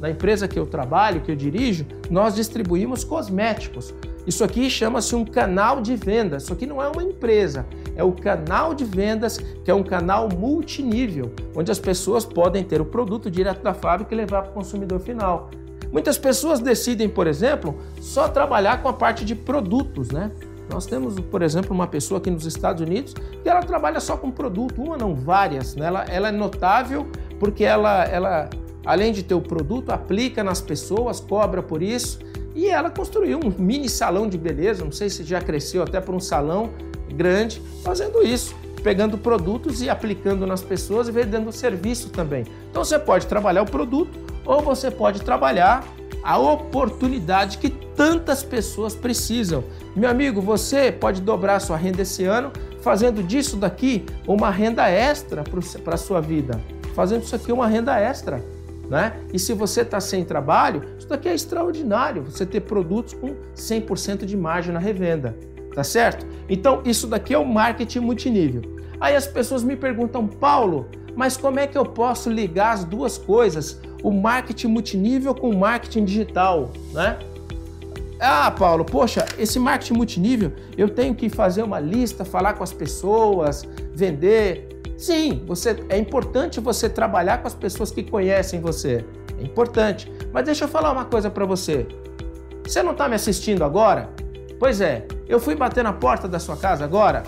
[0.00, 3.92] Na empresa que eu trabalho, que eu dirijo, nós distribuímos cosméticos.
[4.30, 6.44] Isso aqui chama-se um canal de vendas.
[6.44, 7.66] Isso aqui não é uma empresa,
[7.96, 12.80] é o canal de vendas, que é um canal multinível, onde as pessoas podem ter
[12.80, 15.50] o produto direto da fábrica e levar para o consumidor final.
[15.90, 20.30] Muitas pessoas decidem, por exemplo, só trabalhar com a parte de produtos, né?
[20.70, 24.30] Nós temos, por exemplo, uma pessoa aqui nos Estados Unidos que ela trabalha só com
[24.30, 25.74] produto, uma não, várias.
[25.74, 25.86] Né?
[25.86, 27.08] Ela, ela é notável
[27.40, 28.48] porque ela, ela,
[28.86, 32.29] além de ter o produto, aplica nas pessoas, cobra por isso.
[32.54, 36.14] E ela construiu um mini salão de beleza, não sei se já cresceu até para
[36.14, 36.70] um salão
[37.14, 42.44] grande, fazendo isso, pegando produtos e aplicando nas pessoas e vendendo serviço também.
[42.70, 45.84] Então você pode trabalhar o produto ou você pode trabalhar
[46.22, 49.64] a oportunidade que tantas pessoas precisam.
[49.94, 55.44] Meu amigo, você pode dobrar sua renda esse ano fazendo disso daqui uma renda extra
[55.84, 56.60] para a sua vida,
[56.94, 58.42] fazendo isso aqui uma renda extra.
[58.90, 59.20] Né?
[59.32, 64.26] E se você está sem trabalho, isso daqui é extraordinário, você ter produtos com 100%
[64.26, 65.36] de margem na revenda,
[65.72, 66.26] tá certo?
[66.48, 68.62] Então, isso daqui é o marketing multinível.
[69.00, 73.16] Aí as pessoas me perguntam, Paulo, mas como é que eu posso ligar as duas
[73.16, 73.80] coisas?
[74.02, 77.18] o marketing multinível com o marketing digital, né?
[78.18, 82.72] Ah, Paulo, poxa, esse marketing multinível, eu tenho que fazer uma lista, falar com as
[82.72, 84.68] pessoas, vender.
[85.00, 89.02] Sim, você é importante você trabalhar com as pessoas que conhecem você.
[89.38, 90.12] É importante.
[90.30, 91.86] Mas deixa eu falar uma coisa para você.
[92.62, 94.10] Você não está me assistindo agora?
[94.58, 97.22] Pois é, eu fui bater na porta da sua casa agora?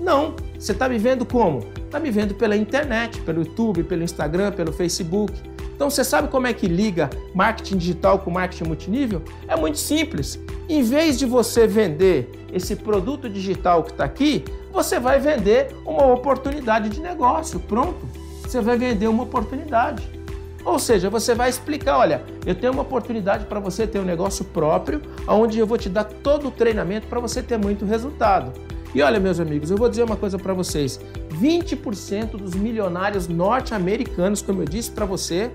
[0.00, 0.34] Não.
[0.58, 1.60] Você está me vendo como?
[1.84, 5.32] Está me vendo pela internet, pelo YouTube, pelo Instagram, pelo Facebook.
[5.76, 9.22] Então você sabe como é que liga marketing digital com marketing multinível?
[9.46, 10.40] É muito simples.
[10.68, 16.06] Em vez de você vender esse produto digital que está aqui, você vai vender uma
[16.06, 17.60] oportunidade de negócio.
[17.60, 18.08] Pronto.
[18.42, 20.02] Você vai vender uma oportunidade.
[20.64, 24.44] Ou seja, você vai explicar, olha, eu tenho uma oportunidade para você ter um negócio
[24.44, 28.52] próprio, onde eu vou te dar todo o treinamento para você ter muito resultado.
[28.94, 31.00] E olha, meus amigos, eu vou dizer uma coisa para vocês:
[31.40, 35.50] 20% dos milionários norte-americanos, como eu disse para você,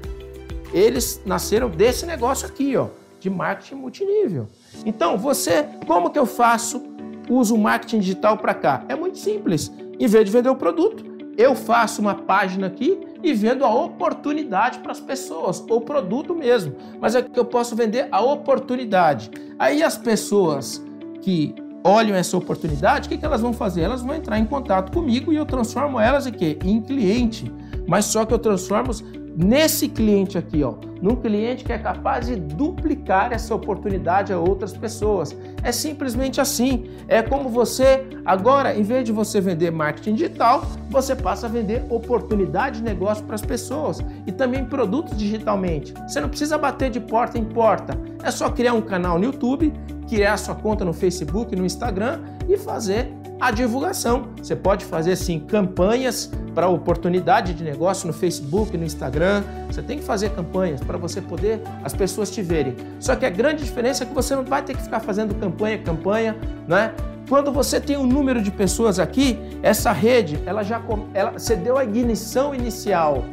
[0.74, 2.88] eles nasceram desse negócio aqui, ó,
[3.20, 4.48] de marketing multinível.
[4.86, 6.97] Então, você, como que eu faço
[7.30, 8.84] uso o marketing digital para cá?
[8.88, 9.72] É muito simples.
[10.00, 11.04] Em vez de vender o produto,
[11.38, 16.76] eu faço uma página aqui e vendo a oportunidade para as pessoas, o produto mesmo.
[17.00, 19.30] Mas é que eu posso vender a oportunidade.
[19.60, 20.84] Aí as pessoas
[21.22, 23.82] que olham essa oportunidade, o que, que elas vão fazer?
[23.82, 26.58] Elas vão entrar em contato comigo e eu transformo elas em quê?
[26.64, 27.52] Em cliente.
[27.88, 28.92] Mas só que eu transformo
[29.38, 34.76] nesse cliente aqui, ó, num cliente que é capaz de duplicar essa oportunidade a outras
[34.76, 35.38] pessoas.
[35.62, 36.90] É simplesmente assim.
[37.08, 41.86] É como você agora, em vez de você vender marketing digital, você passa a vender
[41.88, 45.94] oportunidade de negócio para as pessoas e também produtos digitalmente.
[46.08, 47.96] Você não precisa bater de porta em porta.
[48.24, 49.72] É só criar um canal no YouTube,
[50.10, 54.30] criar sua conta no Facebook, no Instagram e fazer a divulgação.
[54.42, 59.44] Você pode fazer sim campanhas para oportunidade de negócio no Facebook, no Instagram.
[59.68, 62.76] Você tem que fazer campanhas para você poder as pessoas te verem.
[63.00, 65.78] Só que a grande diferença é que você não vai ter que ficar fazendo campanha,
[65.78, 66.36] campanha,
[66.68, 66.94] né?
[67.30, 70.82] Quando você tem um número de pessoas aqui, essa rede, ela já
[71.14, 73.24] ela, você deu a ignição inicial.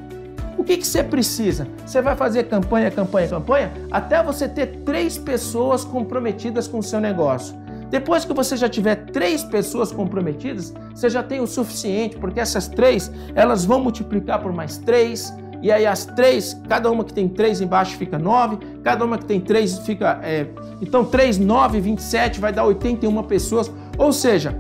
[0.59, 1.67] O que, que você precisa?
[1.85, 7.01] Você vai fazer campanha, campanha, campanha, até você ter três pessoas comprometidas com o seu
[7.01, 7.64] negócio.
[7.95, 12.67] Depois que você já tiver três pessoas comprometidas, você já tem o suficiente, porque essas
[12.67, 17.29] três elas vão multiplicar por mais três, e aí as três, cada uma que tem
[17.29, 20.19] três embaixo fica nove, cada uma que tem três fica.
[20.25, 20.45] É,
[20.83, 23.71] então, três, nove, vinte e sete vai dar 81 pessoas.
[23.97, 24.59] Ou seja,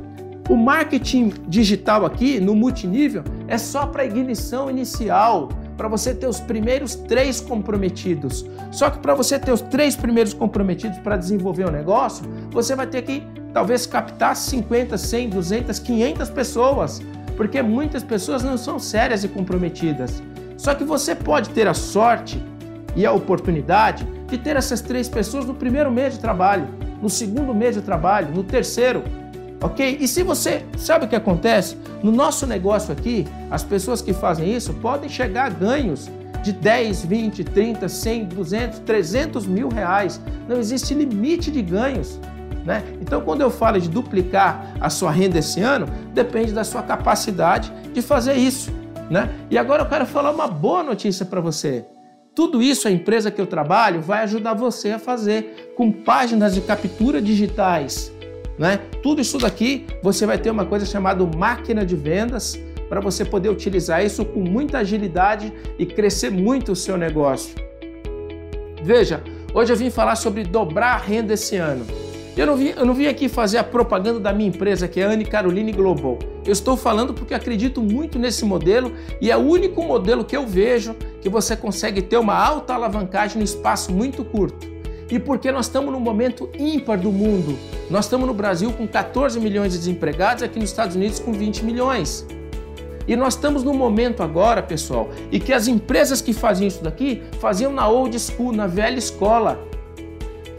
[0.49, 6.41] o marketing digital aqui no multinível é só para ignição inicial para você ter os
[6.41, 8.45] primeiros três comprometidos.
[8.71, 12.75] Só que para você ter os três primeiros comprometidos para desenvolver o um negócio, você
[12.75, 17.03] vai ter que talvez captar 50, 100, 200, 500 pessoas,
[17.37, 20.23] porque muitas pessoas não são sérias e comprometidas.
[20.57, 22.41] Só que você pode ter a sorte
[22.97, 26.69] e a oportunidade de ter essas três pessoas no primeiro mês de trabalho,
[27.03, 29.03] no segundo mês de trabalho, no terceiro,
[29.64, 29.96] ok?
[29.98, 31.77] E se você sabe o que acontece?
[32.03, 36.11] No nosso negócio aqui, as pessoas que fazem isso podem chegar a ganhos
[36.42, 40.20] de 10, 20, 30, 100, 200, 300 mil reais.
[40.46, 42.20] Não existe limite de ganhos.
[42.62, 42.83] Né?
[43.00, 47.72] Então, quando eu falo de duplicar a sua renda esse ano, depende da sua capacidade
[47.94, 48.70] de fazer isso.
[49.11, 49.31] Né?
[49.50, 51.87] E agora eu quero falar uma boa notícia para você.
[52.35, 56.61] Tudo isso a empresa que eu trabalho vai ajudar você a fazer com páginas de
[56.61, 58.12] captura digitais.
[58.59, 58.79] Né?
[59.03, 63.49] Tudo isso daqui você vai ter uma coisa chamada máquina de vendas para você poder
[63.49, 67.55] utilizar isso com muita agilidade e crescer muito o seu negócio.
[68.83, 71.87] Veja, hoje eu vim falar sobre dobrar a renda esse ano.
[72.37, 75.05] Eu não, vim, eu não vim aqui fazer a propaganda da minha empresa, que é
[75.05, 76.19] a Anne Caroline Global.
[76.45, 80.45] Eu estou falando porque acredito muito nesse modelo e é o único modelo que eu
[80.45, 84.74] vejo que você consegue ter uma alta alavancagem no espaço muito curto.
[85.11, 87.59] E porque nós estamos num momento ímpar do mundo.
[87.90, 91.64] Nós estamos no Brasil com 14 milhões de desempregados, aqui nos Estados Unidos com 20
[91.64, 92.27] milhões.
[93.07, 97.23] E nós estamos num momento agora, pessoal, e que as empresas que faziam isso daqui
[97.38, 99.62] faziam na old school, na velha escola.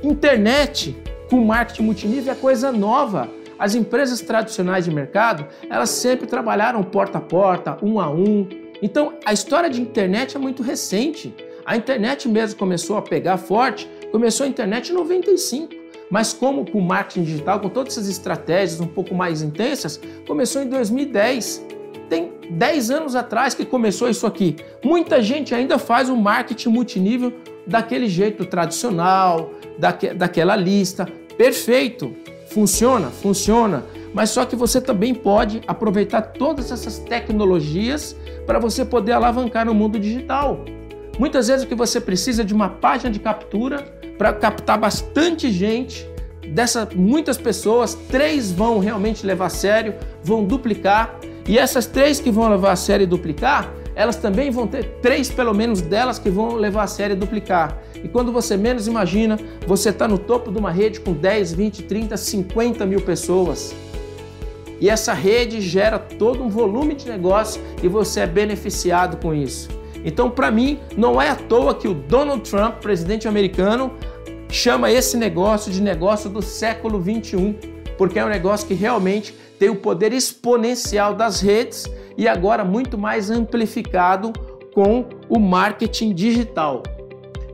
[0.04, 0.96] Internet
[1.30, 3.30] com marketing multinível é coisa nova.
[3.58, 8.48] As empresas tradicionais de mercado, elas sempre trabalharam porta a porta, um a um.
[8.82, 11.34] Então, a história de internet é muito recente.
[11.66, 15.86] A internet mesmo começou a pegar forte, começou a internet em 95.
[16.10, 20.70] Mas como com marketing digital, com todas essas estratégias um pouco mais intensas, começou em
[20.70, 21.66] 2010.
[22.10, 24.56] Tem 10 anos atrás que começou isso aqui.
[24.84, 27.34] Muita gente ainda faz o marketing multinível
[27.66, 31.08] daquele jeito tradicional, daque, daquela lista.
[31.38, 32.16] Perfeito,
[32.50, 33.84] funciona, funciona.
[34.14, 38.16] Mas só que você também pode aproveitar todas essas tecnologias
[38.46, 40.64] para você poder alavancar no mundo digital.
[41.18, 43.82] Muitas vezes o que você precisa é de uma página de captura
[44.18, 46.06] para captar bastante gente.
[46.48, 51.18] Dessas muitas pessoas, três vão realmente levar a sério, vão duplicar.
[51.48, 55.30] E essas três que vão levar a sério e duplicar, elas também vão ter três,
[55.30, 57.82] pelo menos, delas que vão levar a sério e duplicar.
[58.04, 61.84] E quando você menos imagina, você está no topo de uma rede com 10, 20,
[61.84, 63.74] 30, 50 mil pessoas.
[64.82, 69.70] E essa rede gera todo um volume de negócio e você é beneficiado com isso.
[70.06, 73.92] Então, para mim, não é à toa que o Donald Trump, presidente americano,
[74.50, 77.56] chama esse negócio de negócio do século 21,
[77.98, 82.98] porque é um negócio que realmente tem o poder exponencial das redes e agora muito
[82.98, 84.32] mais amplificado
[84.76, 86.84] com o marketing digital.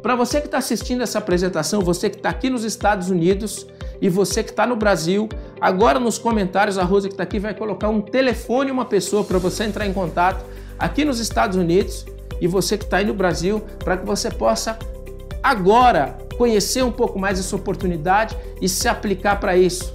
[0.01, 3.67] Para você que está assistindo essa apresentação, você que está aqui nos Estados Unidos
[4.01, 5.29] e você que está no Brasil,
[5.61, 9.37] agora nos comentários a Rosa que está aqui vai colocar um telefone uma pessoa para
[9.37, 10.43] você entrar em contato
[10.77, 12.05] aqui nos Estados Unidos
[12.41, 14.77] e você que está aí no Brasil para que você possa
[15.41, 19.93] agora conhecer um pouco mais essa oportunidade e se aplicar para isso.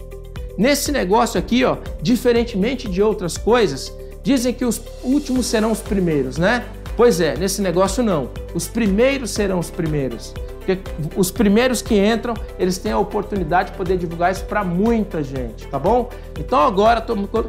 [0.57, 3.93] Nesse negócio aqui, ó, diferentemente de outras coisas,
[4.27, 6.65] Dizem que os últimos serão os primeiros, né?
[6.97, 8.29] Pois é, nesse negócio não.
[8.53, 10.35] Os primeiros serão os primeiros.
[10.57, 10.81] Porque
[11.15, 15.69] os primeiros que entram, eles têm a oportunidade de poder divulgar isso para muita gente,
[15.69, 16.11] tá bom?
[16.37, 17.07] Então agora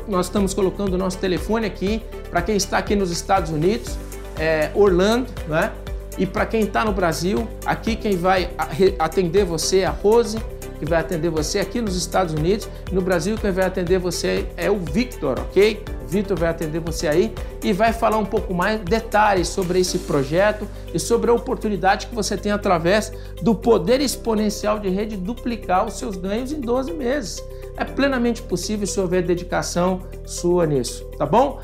[0.07, 3.97] nós estamos colocando o nosso telefone aqui para quem está aqui nos Estados Unidos,
[4.37, 5.71] é, Orlando, né?
[6.17, 8.49] E para quem está no Brasil, aqui quem vai
[8.97, 10.37] atender você é a Rose,
[10.79, 12.67] que vai atender você aqui nos Estados Unidos.
[12.91, 15.83] No Brasil, quem vai atender você é o Victor, ok?
[16.07, 20.67] Vitor vai atender você aí e vai falar um pouco mais detalhes sobre esse projeto
[20.93, 25.97] e sobre a oportunidade que você tem através do poder exponencial de rede duplicar os
[25.99, 27.43] seus ganhos em 12 meses.
[27.75, 31.59] É plenamente possível se houver dedicação sua nisso, tá bom?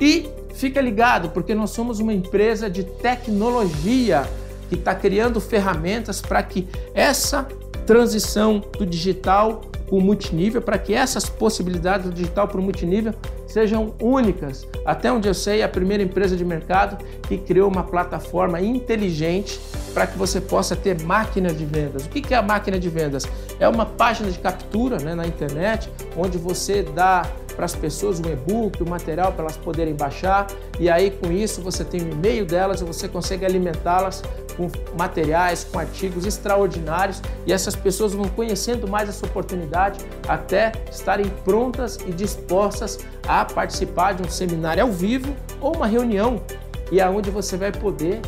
[0.00, 4.28] E fica ligado, porque nós somos uma empresa de tecnologia
[4.68, 7.46] que está criando ferramentas para que essa
[7.84, 13.14] transição do digital para o multinível, para que essas possibilidades do digital para o multinível
[13.54, 14.66] sejam únicas.
[14.84, 19.60] Até onde eu sei, é a primeira empresa de mercado que criou uma plataforma inteligente
[19.94, 22.04] para que você possa ter máquina de vendas.
[22.04, 23.24] O que é a máquina de vendas?
[23.60, 27.22] É uma página de captura né, na internet, onde você dá
[27.54, 30.48] para as pessoas um e-book, um material para elas poderem baixar,
[30.80, 34.24] e aí com isso você tem o e-mail delas e você consegue alimentá-las
[34.56, 41.28] com materiais, com artigos extraordinários e essas pessoas vão conhecendo mais essa oportunidade até estarem
[41.44, 46.42] prontas e dispostas a participar de um seminário ao vivo ou uma reunião
[46.90, 48.20] e aonde você vai poder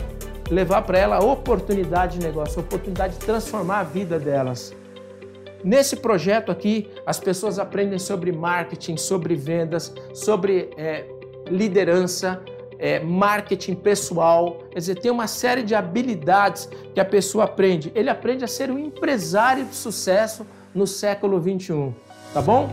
[0.51, 4.74] levar para ela a oportunidade de negócio, a oportunidade de transformar a vida delas.
[5.64, 11.05] Nesse projeto aqui, as pessoas aprendem sobre marketing, sobre vendas, sobre é,
[11.51, 12.40] liderança,
[12.78, 14.59] é, marketing pessoal.
[14.70, 17.90] Quer dizer, tem uma série de habilidades que a pessoa aprende.
[17.94, 21.92] Ele aprende a ser um empresário de sucesso no século 21.
[22.32, 22.70] Tá bom?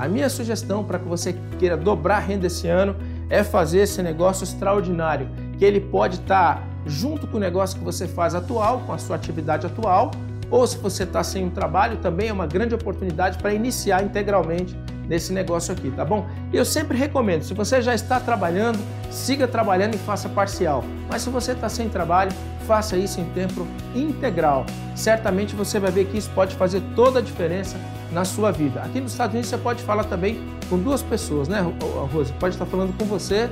[0.00, 2.96] A minha sugestão para que você queira dobrar a renda esse ano
[3.28, 5.28] é fazer esse negócio extraordinário,
[5.58, 8.98] que ele pode estar tá junto com o negócio que você faz atual, com a
[8.98, 10.10] sua atividade atual,
[10.50, 14.74] ou se você está sem um trabalho, também é uma grande oportunidade para iniciar integralmente
[15.06, 16.26] nesse negócio aqui, tá bom?
[16.50, 18.78] Eu sempre recomendo, se você já está trabalhando,
[19.10, 20.82] siga trabalhando e faça parcial.
[21.10, 22.32] Mas se você está sem trabalho,
[22.66, 24.64] faça isso em tempo integral.
[24.96, 27.76] Certamente você vai ver que isso pode fazer toda a diferença
[28.12, 28.80] na sua vida.
[28.82, 31.64] Aqui nos Estados Unidos você pode falar também com duas pessoas, né,
[32.12, 32.32] Rose?
[32.34, 33.48] Pode estar falando com você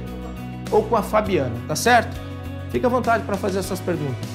[0.70, 2.16] ou com a Fabiana, tá certo?
[2.70, 4.28] Fique à vontade para fazer as suas perguntas.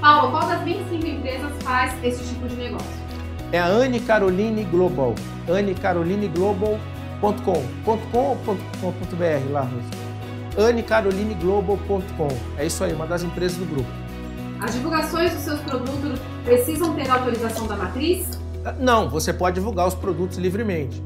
[0.00, 2.86] Paulo, qual das 25 empresas faz esse tipo de negócio?
[3.52, 5.14] É a Anne Caroline Global.
[5.48, 6.98] annecarolineglobal.com.
[7.20, 8.36] .com ou
[8.80, 10.08] .com.br lá, Rose?
[10.58, 12.28] annecarolineglobal.com.
[12.56, 13.88] É isso aí, uma das empresas do grupo.
[14.60, 18.38] As divulgações dos seus produtos precisam ter autorização da matriz?
[18.72, 21.02] Não, você pode divulgar os produtos livremente.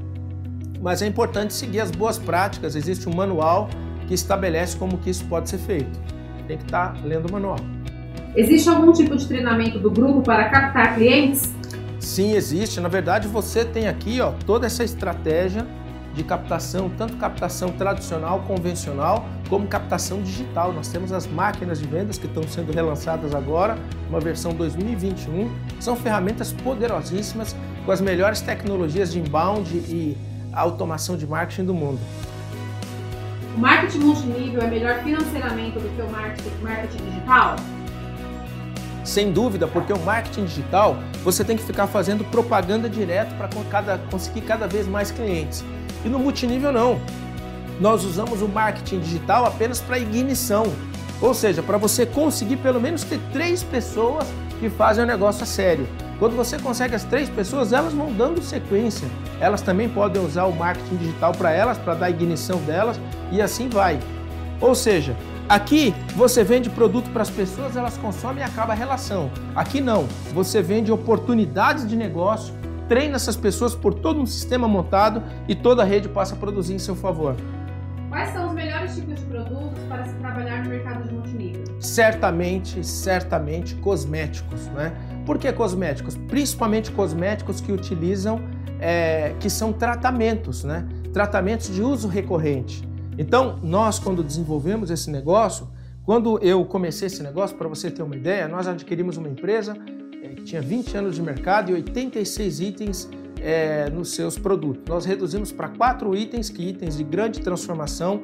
[0.81, 2.75] Mas é importante seguir as boas práticas.
[2.75, 3.69] Existe um manual
[4.07, 6.01] que estabelece como que isso pode ser feito.
[6.47, 7.59] Tem que estar lendo o manual.
[8.35, 11.55] Existe algum tipo de treinamento do grupo para captar clientes?
[12.01, 12.81] Sim, existe.
[12.81, 15.67] Na verdade, você tem aqui ó, toda essa estratégia
[16.15, 20.73] de captação, tanto captação tradicional, convencional, como captação digital.
[20.73, 25.51] Nós temos as máquinas de vendas que estão sendo relançadas agora, uma versão 2021.
[25.81, 30.17] São ferramentas poderosíssimas com as melhores tecnologias de inbound e
[30.53, 32.01] automação de marketing do mundo.
[33.55, 37.57] O marketing multinível é melhor financeiramente do que o marketing, marketing digital?
[39.05, 43.99] Sem dúvida, porque o marketing digital você tem que ficar fazendo propaganda direto para cada,
[44.11, 45.65] conseguir cada vez mais clientes.
[46.05, 47.01] E no multinível não.
[47.81, 50.65] Nós usamos o marketing digital apenas para ignição,
[51.21, 54.27] ou seja, para você conseguir pelo menos ter três pessoas
[54.61, 55.89] que fazem o negócio a sério.
[56.19, 59.09] Quando você consegue as três pessoas, elas vão dando sequência.
[59.41, 63.01] Elas também podem usar o marketing digital para elas, para dar ignição delas
[63.33, 63.99] e assim vai.
[64.61, 65.17] Ou seja,
[65.49, 69.31] Aqui você vende produto para as pessoas, elas consomem e acaba a relação.
[69.55, 72.55] Aqui não, você vende oportunidades de negócio,
[72.93, 76.75] treina essas pessoas por todo um sistema montado e toda a rede passa a produzir
[76.75, 77.35] em seu favor.
[78.11, 81.65] Quais são os melhores tipos de produtos para se trabalhar no mercado de multinível?
[81.81, 84.93] Certamente, certamente cosméticos, né?
[85.25, 86.19] Por que cosméticos?
[86.29, 88.43] Principalmente cosméticos que utilizam,
[88.79, 90.87] é, que são tratamentos, né?
[91.15, 92.87] Tratamentos de uso recorrente.
[93.17, 95.67] Então, nós, quando desenvolvemos esse negócio,
[96.05, 99.75] quando eu comecei esse negócio, para você ter uma ideia, nós adquirimos uma empresa
[100.33, 103.09] que tinha 20 anos de mercado e 86 itens
[103.41, 104.85] é, nos seus produtos.
[104.89, 108.23] Nós reduzimos para quatro itens, que itens de grande transformação,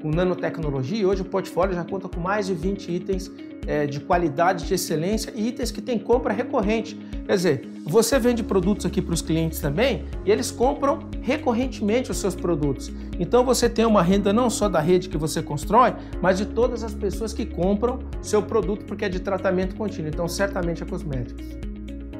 [0.00, 3.30] com nanotecnologia, e hoje o portfólio já conta com mais de 20 itens
[3.66, 6.94] é, de qualidade, de excelência e itens que tem compra recorrente.
[7.26, 12.18] Quer dizer, você vende produtos aqui para os clientes também e eles compram recorrentemente os
[12.18, 12.92] seus produtos.
[13.18, 16.84] Então você tem uma renda não só da rede que você constrói, mas de todas
[16.84, 20.08] as pessoas que compram seu produto porque é de tratamento contínuo.
[20.08, 21.46] Então, certamente é cosméticos.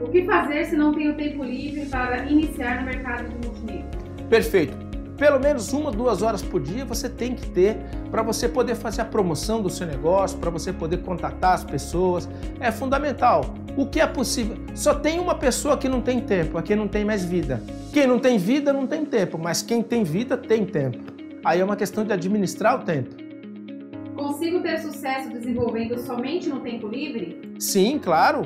[0.01, 3.85] O que fazer se não tenho tempo livre para iniciar no mercado de multinível?
[4.31, 4.88] Perfeito
[5.19, 7.77] pelo menos uma, duas horas por dia você tem que ter
[8.09, 12.29] para você poder fazer a promoção do seu negócio, para você poder contatar as pessoas.
[12.61, 13.45] É fundamental.
[13.77, 14.57] O que é possível?
[14.75, 17.61] Só tem uma pessoa que não tem tempo, a quem não tem mais vida.
[17.93, 20.99] Quem não tem vida não tem tempo, mas quem tem vida tem tempo.
[21.45, 23.15] Aí é uma questão de administrar o tempo.
[24.15, 27.55] Consigo ter sucesso desenvolvendo somente no tempo livre?
[27.59, 28.43] Sim, claro.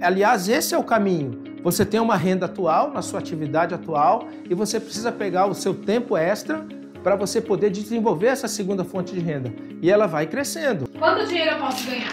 [0.00, 1.49] Aliás, esse é o caminho.
[1.62, 5.74] Você tem uma renda atual na sua atividade atual e você precisa pegar o seu
[5.74, 6.66] tempo extra
[7.02, 9.52] para você poder desenvolver essa segunda fonte de renda.
[9.82, 10.88] E ela vai crescendo.
[10.98, 12.12] Quanto dinheiro eu posso ganhar?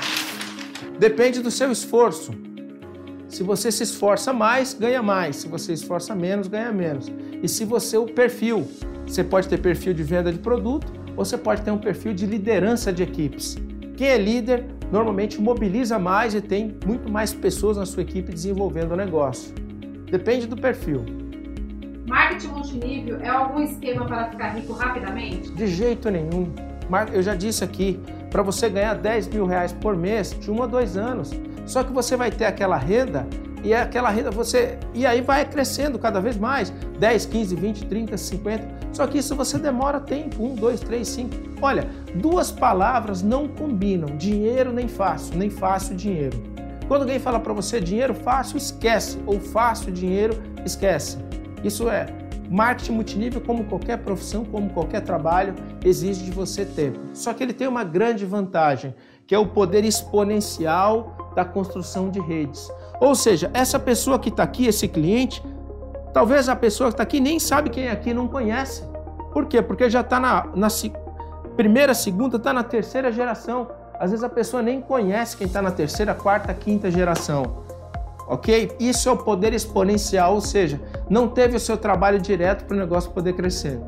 [1.00, 2.32] Depende do seu esforço.
[3.30, 5.38] Se você se esforça mais, ganha mais.
[5.38, 7.12] Se você se esforça menos, ganha menos.
[7.42, 8.68] E se você o perfil,
[9.06, 12.26] você pode ter perfil de venda de produto ou você pode ter um perfil de
[12.26, 13.58] liderança de equipes.
[13.96, 18.92] Quem é líder normalmente mobiliza mais e tem muito mais pessoas na sua equipe desenvolvendo
[18.92, 19.54] o negócio.
[20.10, 21.06] Depende do perfil.
[22.08, 25.52] Marketing multinível é algum esquema para ficar rico rapidamente?
[25.52, 26.54] De jeito nenhum.
[27.12, 28.00] Eu já disse aqui,
[28.32, 31.32] para você ganhar 10 mil reais por mês de um a dois anos.
[31.66, 33.28] Só que você vai ter aquela renda
[33.68, 34.78] e aquela renda você.
[34.94, 38.68] E aí vai crescendo cada vez mais: 10, 15, 20, 30, 50.
[38.94, 41.36] Só que isso você demora tempo: 1, 2, 3, 5.
[41.62, 46.42] Olha, duas palavras não combinam: dinheiro nem fácil, nem fácil dinheiro.
[46.88, 51.18] Quando alguém fala para você dinheiro fácil, esquece, ou fácil dinheiro, esquece.
[51.62, 52.06] Isso é
[52.50, 55.54] marketing multinível, como qualquer profissão, como qualquer trabalho,
[55.84, 56.98] exige de você tempo.
[57.14, 58.96] Só que ele tem uma grande vantagem,
[59.26, 62.72] que é o poder exponencial da construção de redes.
[63.00, 65.44] Ou seja, essa pessoa que está aqui, esse cliente,
[66.14, 68.84] talvez a pessoa que está aqui nem sabe quem é aqui, não conhece.
[69.32, 69.62] Por quê?
[69.62, 70.68] Porque já está na, na
[71.56, 73.68] primeira, segunda, está na terceira geração.
[74.00, 77.64] Às vezes a pessoa nem conhece quem está na terceira, quarta, quinta geração.
[78.28, 78.76] Ok?
[78.80, 82.80] Isso é o poder exponencial, ou seja, não teve o seu trabalho direto para o
[82.80, 83.80] negócio poder crescer.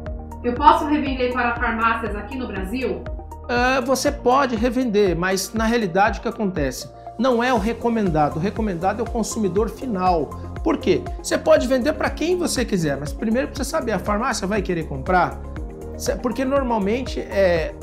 [0.44, 3.04] Eu posso revender para farmácias aqui no Brasil?
[3.50, 6.88] Uh, você pode revender, mas na realidade o que acontece?
[7.20, 8.38] Não é o recomendado.
[8.38, 10.30] O recomendado é o consumidor final.
[10.64, 11.02] Por quê?
[11.22, 14.88] Você pode vender para quem você quiser, mas primeiro precisa saber, a farmácia vai querer
[14.88, 15.38] comprar?
[16.22, 17.76] Porque normalmente é,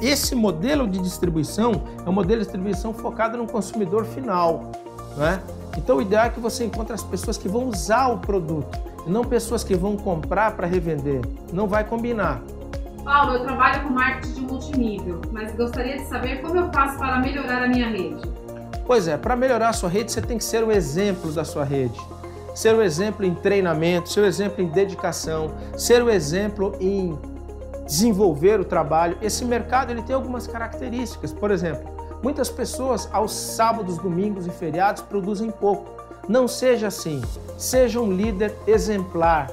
[0.00, 4.70] esse modelo de distribuição é um modelo de distribuição focado no consumidor final.
[5.16, 5.40] Né?
[5.76, 9.24] Então o ideal é que você encontre as pessoas que vão usar o produto, não
[9.24, 11.22] pessoas que vão comprar para revender.
[11.52, 12.40] Não vai combinar.
[13.04, 17.18] Paulo, eu trabalho com marketing de multinível, mas gostaria de saber como eu faço para
[17.18, 18.45] melhorar a minha rede.
[18.86, 21.64] Pois é, para melhorar a sua rede, você tem que ser o exemplo da sua
[21.64, 22.00] rede.
[22.54, 27.18] Ser o exemplo em treinamento, ser o exemplo em dedicação, ser o exemplo em
[27.84, 29.18] desenvolver o trabalho.
[29.20, 31.32] Esse mercado ele tem algumas características.
[31.32, 31.90] Por exemplo,
[32.22, 35.90] muitas pessoas aos sábados, domingos e feriados produzem pouco.
[36.28, 37.20] Não seja assim.
[37.58, 39.50] Seja um líder exemplar.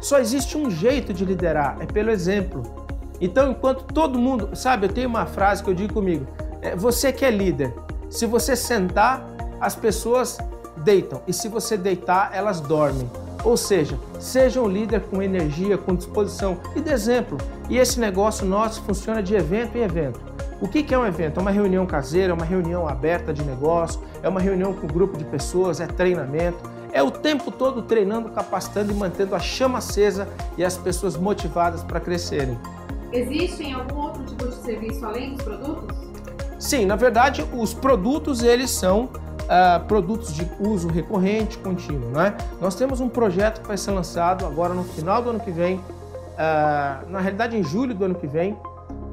[0.00, 2.62] Só existe um jeito de liderar, é pelo exemplo.
[3.20, 6.26] Então, enquanto todo mundo, sabe, eu tenho uma frase que eu digo comigo:
[6.60, 7.72] é, você que é líder,
[8.12, 9.26] se você sentar,
[9.58, 10.36] as pessoas
[10.76, 13.10] deitam, e se você deitar, elas dormem.
[13.42, 17.38] Ou seja, seja um líder com energia, com disposição e de exemplo.
[17.70, 20.20] E esse negócio nosso funciona de evento em evento.
[20.60, 21.38] O que é um evento?
[21.38, 24.90] É uma reunião caseira, é uma reunião aberta de negócio, é uma reunião com um
[24.90, 26.70] grupo de pessoas, é treinamento.
[26.92, 31.82] É o tempo todo treinando, capacitando e mantendo a chama acesa e as pessoas motivadas
[31.82, 32.58] para crescerem.
[33.10, 36.11] Existe algum outro tipo de serviço além dos produtos?
[36.62, 42.08] Sim, na verdade, os produtos eles são uh, produtos de uso recorrente, contínuo.
[42.10, 42.36] Né?
[42.60, 45.78] Nós temos um projeto que vai ser lançado agora no final do ano que vem,
[45.78, 48.56] uh, na realidade em julho do ano que vem,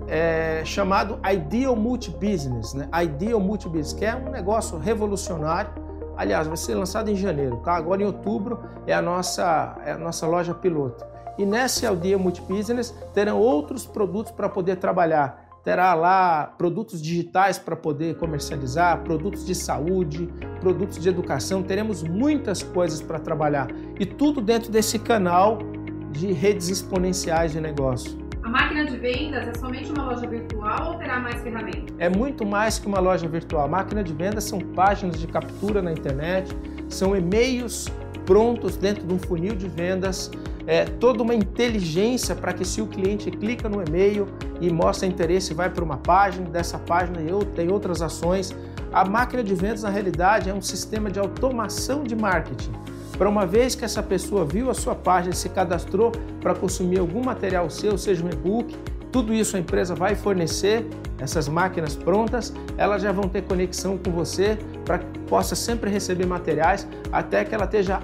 [0.07, 2.87] é, chamado Ideal Multi-Business, né?
[3.03, 5.71] Ideal Multi-Business, que é um negócio revolucionário.
[6.17, 7.73] Aliás, vai ser lançado em janeiro, tá?
[7.73, 11.03] Agora em outubro é a nossa, é a nossa loja piloto.
[11.37, 17.75] E nessa Ideal Multi-Business terão outros produtos para poder trabalhar terá lá produtos digitais para
[17.75, 20.27] poder comercializar, produtos de saúde,
[20.59, 23.67] produtos de educação, teremos muitas coisas para trabalhar
[23.99, 25.59] e tudo dentro desse canal
[26.09, 28.17] de redes exponenciais de negócio.
[28.41, 31.95] A máquina de vendas é somente uma loja virtual ou terá mais ferramentas?
[31.99, 33.65] É muito mais que uma loja virtual.
[33.65, 36.51] A máquina de vendas são páginas de captura na internet,
[36.89, 37.87] são e-mails
[38.25, 40.31] prontos dentro de um funil de vendas,
[40.69, 44.27] é, toda uma inteligência para que se o cliente clica no e-mail
[44.61, 47.17] e mostra interesse, vai para uma página, dessa página
[47.55, 48.55] tem outras ações.
[48.93, 52.71] A máquina de vendas, na realidade, é um sistema de automação de marketing.
[53.17, 57.23] Para uma vez que essa pessoa viu a sua página, se cadastrou para consumir algum
[57.23, 58.77] material seu, seja um e-book,
[59.11, 60.85] tudo isso a empresa vai fornecer,
[61.17, 64.55] essas máquinas prontas, elas já vão ter conexão com você
[64.85, 68.03] para que possa sempre receber materiais até que ela esteja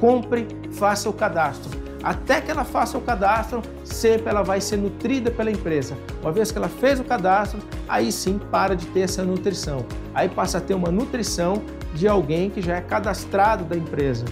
[0.00, 1.70] compre, faça o cadastro.
[2.02, 5.96] Até que ela faça o cadastro, sempre ela vai ser nutrida pela empresa.
[6.20, 9.86] Uma vez que ela fez o cadastro, aí sim para de ter essa nutrição.
[10.12, 11.62] Aí passa a ter uma nutrição
[11.94, 14.24] de alguém que já é cadastrado da empresa.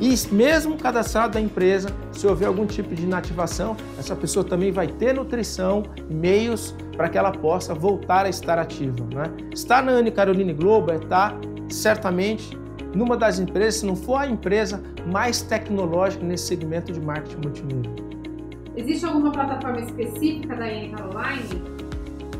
[0.00, 4.86] E mesmo cadastrado da empresa, se houver algum tipo de inativação, essa pessoa também vai
[4.86, 9.04] ter nutrição, meios para que ela possa voltar a estar ativa.
[9.14, 9.24] Né?
[9.52, 11.38] Estar na Anne Caroline Globo é estar
[11.68, 12.58] certamente
[12.94, 18.10] numa das empresas, se não for a empresa mais tecnológica nesse segmento de marketing multinível.
[18.76, 21.62] Existe alguma plataforma específica da Anne Caroline?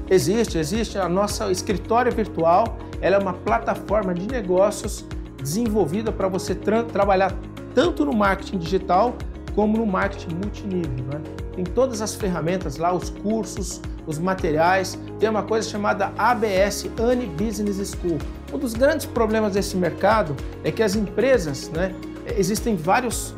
[0.08, 0.98] Existe, existe.
[0.98, 5.04] A nossa escritório virtual ela é uma plataforma de negócios
[5.40, 7.32] desenvolvida para você tra trabalhar
[7.74, 9.14] tanto no marketing digital
[9.54, 11.04] como no marketing multinível.
[11.12, 11.20] Né?
[11.54, 14.98] Tem todas as ferramentas lá, os cursos, os materiais.
[15.18, 18.18] Tem uma coisa chamada ABS, Ani Business School.
[18.52, 21.94] Um dos grandes problemas desse mercado é que as empresas, né,
[22.36, 23.34] existem vários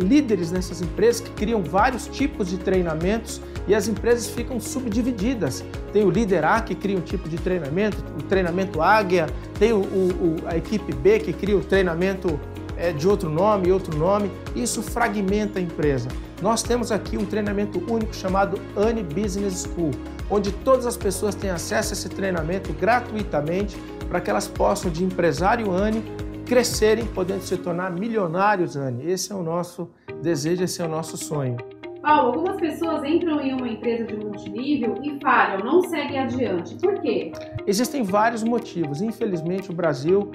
[0.00, 5.64] líderes nessas empresas que criam vários tipos de treinamentos e as empresas ficam subdivididas.
[5.92, 9.26] Tem o líder A que cria um tipo de treinamento, o treinamento Águia,
[9.58, 12.38] tem o, o, a equipe B que cria o treinamento
[12.76, 14.30] é, de outro nome e outro nome.
[14.54, 16.08] Isso fragmenta a empresa.
[16.40, 19.90] Nós temos aqui um treinamento único chamado ANI Business School,
[20.30, 23.76] onde todas as pessoas têm acesso a esse treinamento gratuitamente
[24.08, 26.02] para que elas possam, de empresário ANI,
[26.46, 29.10] crescerem, podendo se tornar milionários ANI.
[29.10, 29.90] Esse é o nosso
[30.22, 31.56] desejo, esse é o nosso sonho.
[32.00, 36.76] Paulo, algumas pessoas entram em uma empresa de multinível e falham, não seguem adiante.
[36.76, 37.32] Por quê?
[37.66, 39.02] Existem vários motivos.
[39.02, 40.30] Infelizmente, o Brasil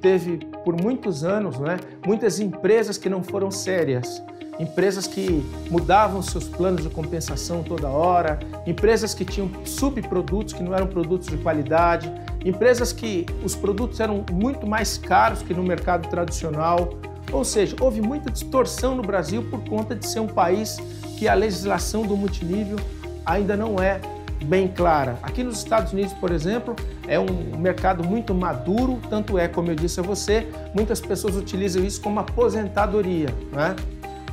[0.00, 1.76] teve por muitos anos né,
[2.06, 4.22] muitas empresas que não foram sérias.
[4.58, 10.74] empresas que mudavam seus planos de compensação toda hora, empresas que tinham subprodutos que não
[10.74, 12.12] eram produtos de qualidade,
[12.48, 16.98] empresas que os produtos eram muito mais caros que no mercado tradicional.
[17.30, 20.78] Ou seja, houve muita distorção no Brasil por conta de ser um país
[21.18, 22.78] que a legislação do multinível
[23.26, 24.00] ainda não é
[24.44, 25.18] bem clara.
[25.22, 26.74] Aqui nos Estados Unidos, por exemplo,
[27.06, 31.84] é um mercado muito maduro, tanto é, como eu disse a você, muitas pessoas utilizam
[31.84, 33.74] isso como aposentadoria, né?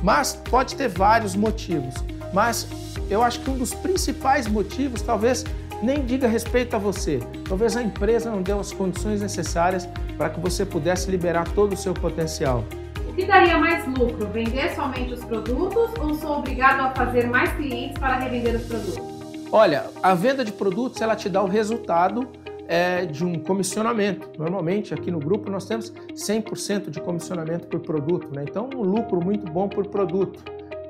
[0.02, 1.94] Mas pode ter vários motivos.
[2.32, 2.68] Mas
[3.10, 5.44] eu acho que um dos principais motivos, talvez
[5.82, 7.20] nem diga respeito a você.
[7.48, 11.76] Talvez a empresa não deu as condições necessárias para que você pudesse liberar todo o
[11.76, 12.64] seu potencial.
[13.08, 14.26] O que daria mais lucro?
[14.28, 19.16] Vender somente os produtos ou sou obrigado a fazer mais clientes para revender os produtos?
[19.52, 22.28] Olha, a venda de produtos ela te dá o resultado
[22.68, 24.28] é, de um comissionamento.
[24.38, 28.44] Normalmente aqui no grupo nós temos 100% de comissionamento por produto, né?
[28.48, 30.42] então um lucro muito bom por produto.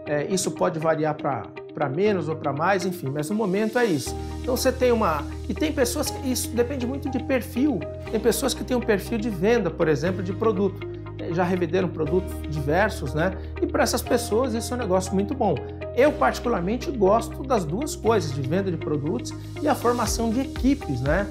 [0.06, 1.42] É, isso pode variar para
[1.88, 4.16] menos ou para mais, enfim, mas no momento é isso.
[4.40, 5.22] Então você tem uma.
[5.48, 6.30] E tem pessoas que.
[6.30, 7.80] Isso depende muito de perfil.
[8.10, 10.88] Tem pessoas que têm um perfil de venda, por exemplo, de produto.
[11.18, 13.32] É, já revenderam produtos diversos, né?
[13.60, 15.54] E para essas pessoas isso é um negócio muito bom.
[15.94, 21.00] Eu, particularmente, gosto das duas coisas, de venda de produtos e a formação de equipes,
[21.00, 21.26] né?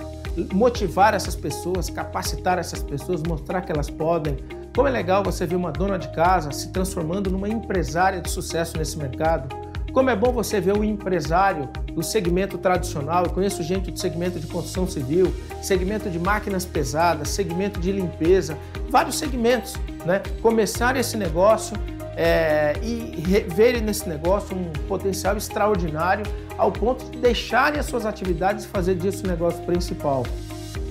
[0.51, 4.37] Motivar essas pessoas, capacitar essas pessoas, mostrar que elas podem.
[4.75, 8.77] Como é legal você ver uma dona de casa se transformando numa empresária de sucesso
[8.77, 9.64] nesse mercado.
[9.95, 13.23] Como é bom você ver o empresário do segmento tradicional.
[13.23, 18.57] Eu conheço gente do segmento de construção civil, segmento de máquinas pesadas, segmento de limpeza,
[18.89, 19.75] vários segmentos,
[20.05, 20.21] né?
[20.41, 21.77] Começar esse negócio
[22.17, 26.25] é, e verem nesse negócio um potencial extraordinário
[26.57, 30.25] ao ponto de deixarem as suas atividades e fazer disso o negócio principal.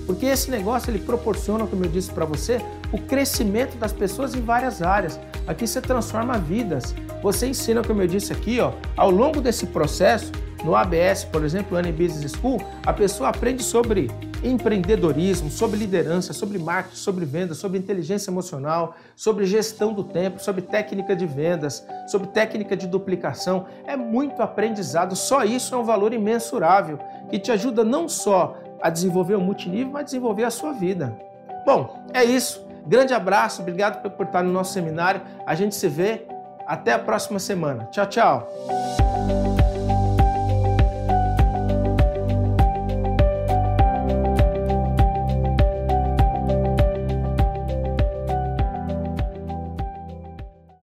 [0.06, 2.58] Porque esse negócio ele proporciona, como eu disse para você,
[2.90, 5.20] o crescimento das pessoas em várias áreas.
[5.46, 6.94] Aqui você transforma vidas.
[7.24, 10.30] Você ensina, como eu disse aqui, ó, ao longo desse processo,
[10.62, 14.10] no ABS, por exemplo, Anne Business School, a pessoa aprende sobre
[14.42, 20.60] empreendedorismo, sobre liderança, sobre marketing, sobre vendas, sobre inteligência emocional, sobre gestão do tempo, sobre
[20.60, 23.64] técnica de vendas, sobre técnica de duplicação.
[23.86, 26.98] É muito aprendizado, só isso é um valor imensurável
[27.30, 31.18] que te ajuda não só a desenvolver o multinível, mas a desenvolver a sua vida.
[31.64, 32.62] Bom, é isso.
[32.86, 35.22] Grande abraço, obrigado por estar no nosso seminário.
[35.46, 36.26] A gente se vê
[36.66, 37.88] até a próxima semana.
[37.90, 39.53] Tchau, tchau.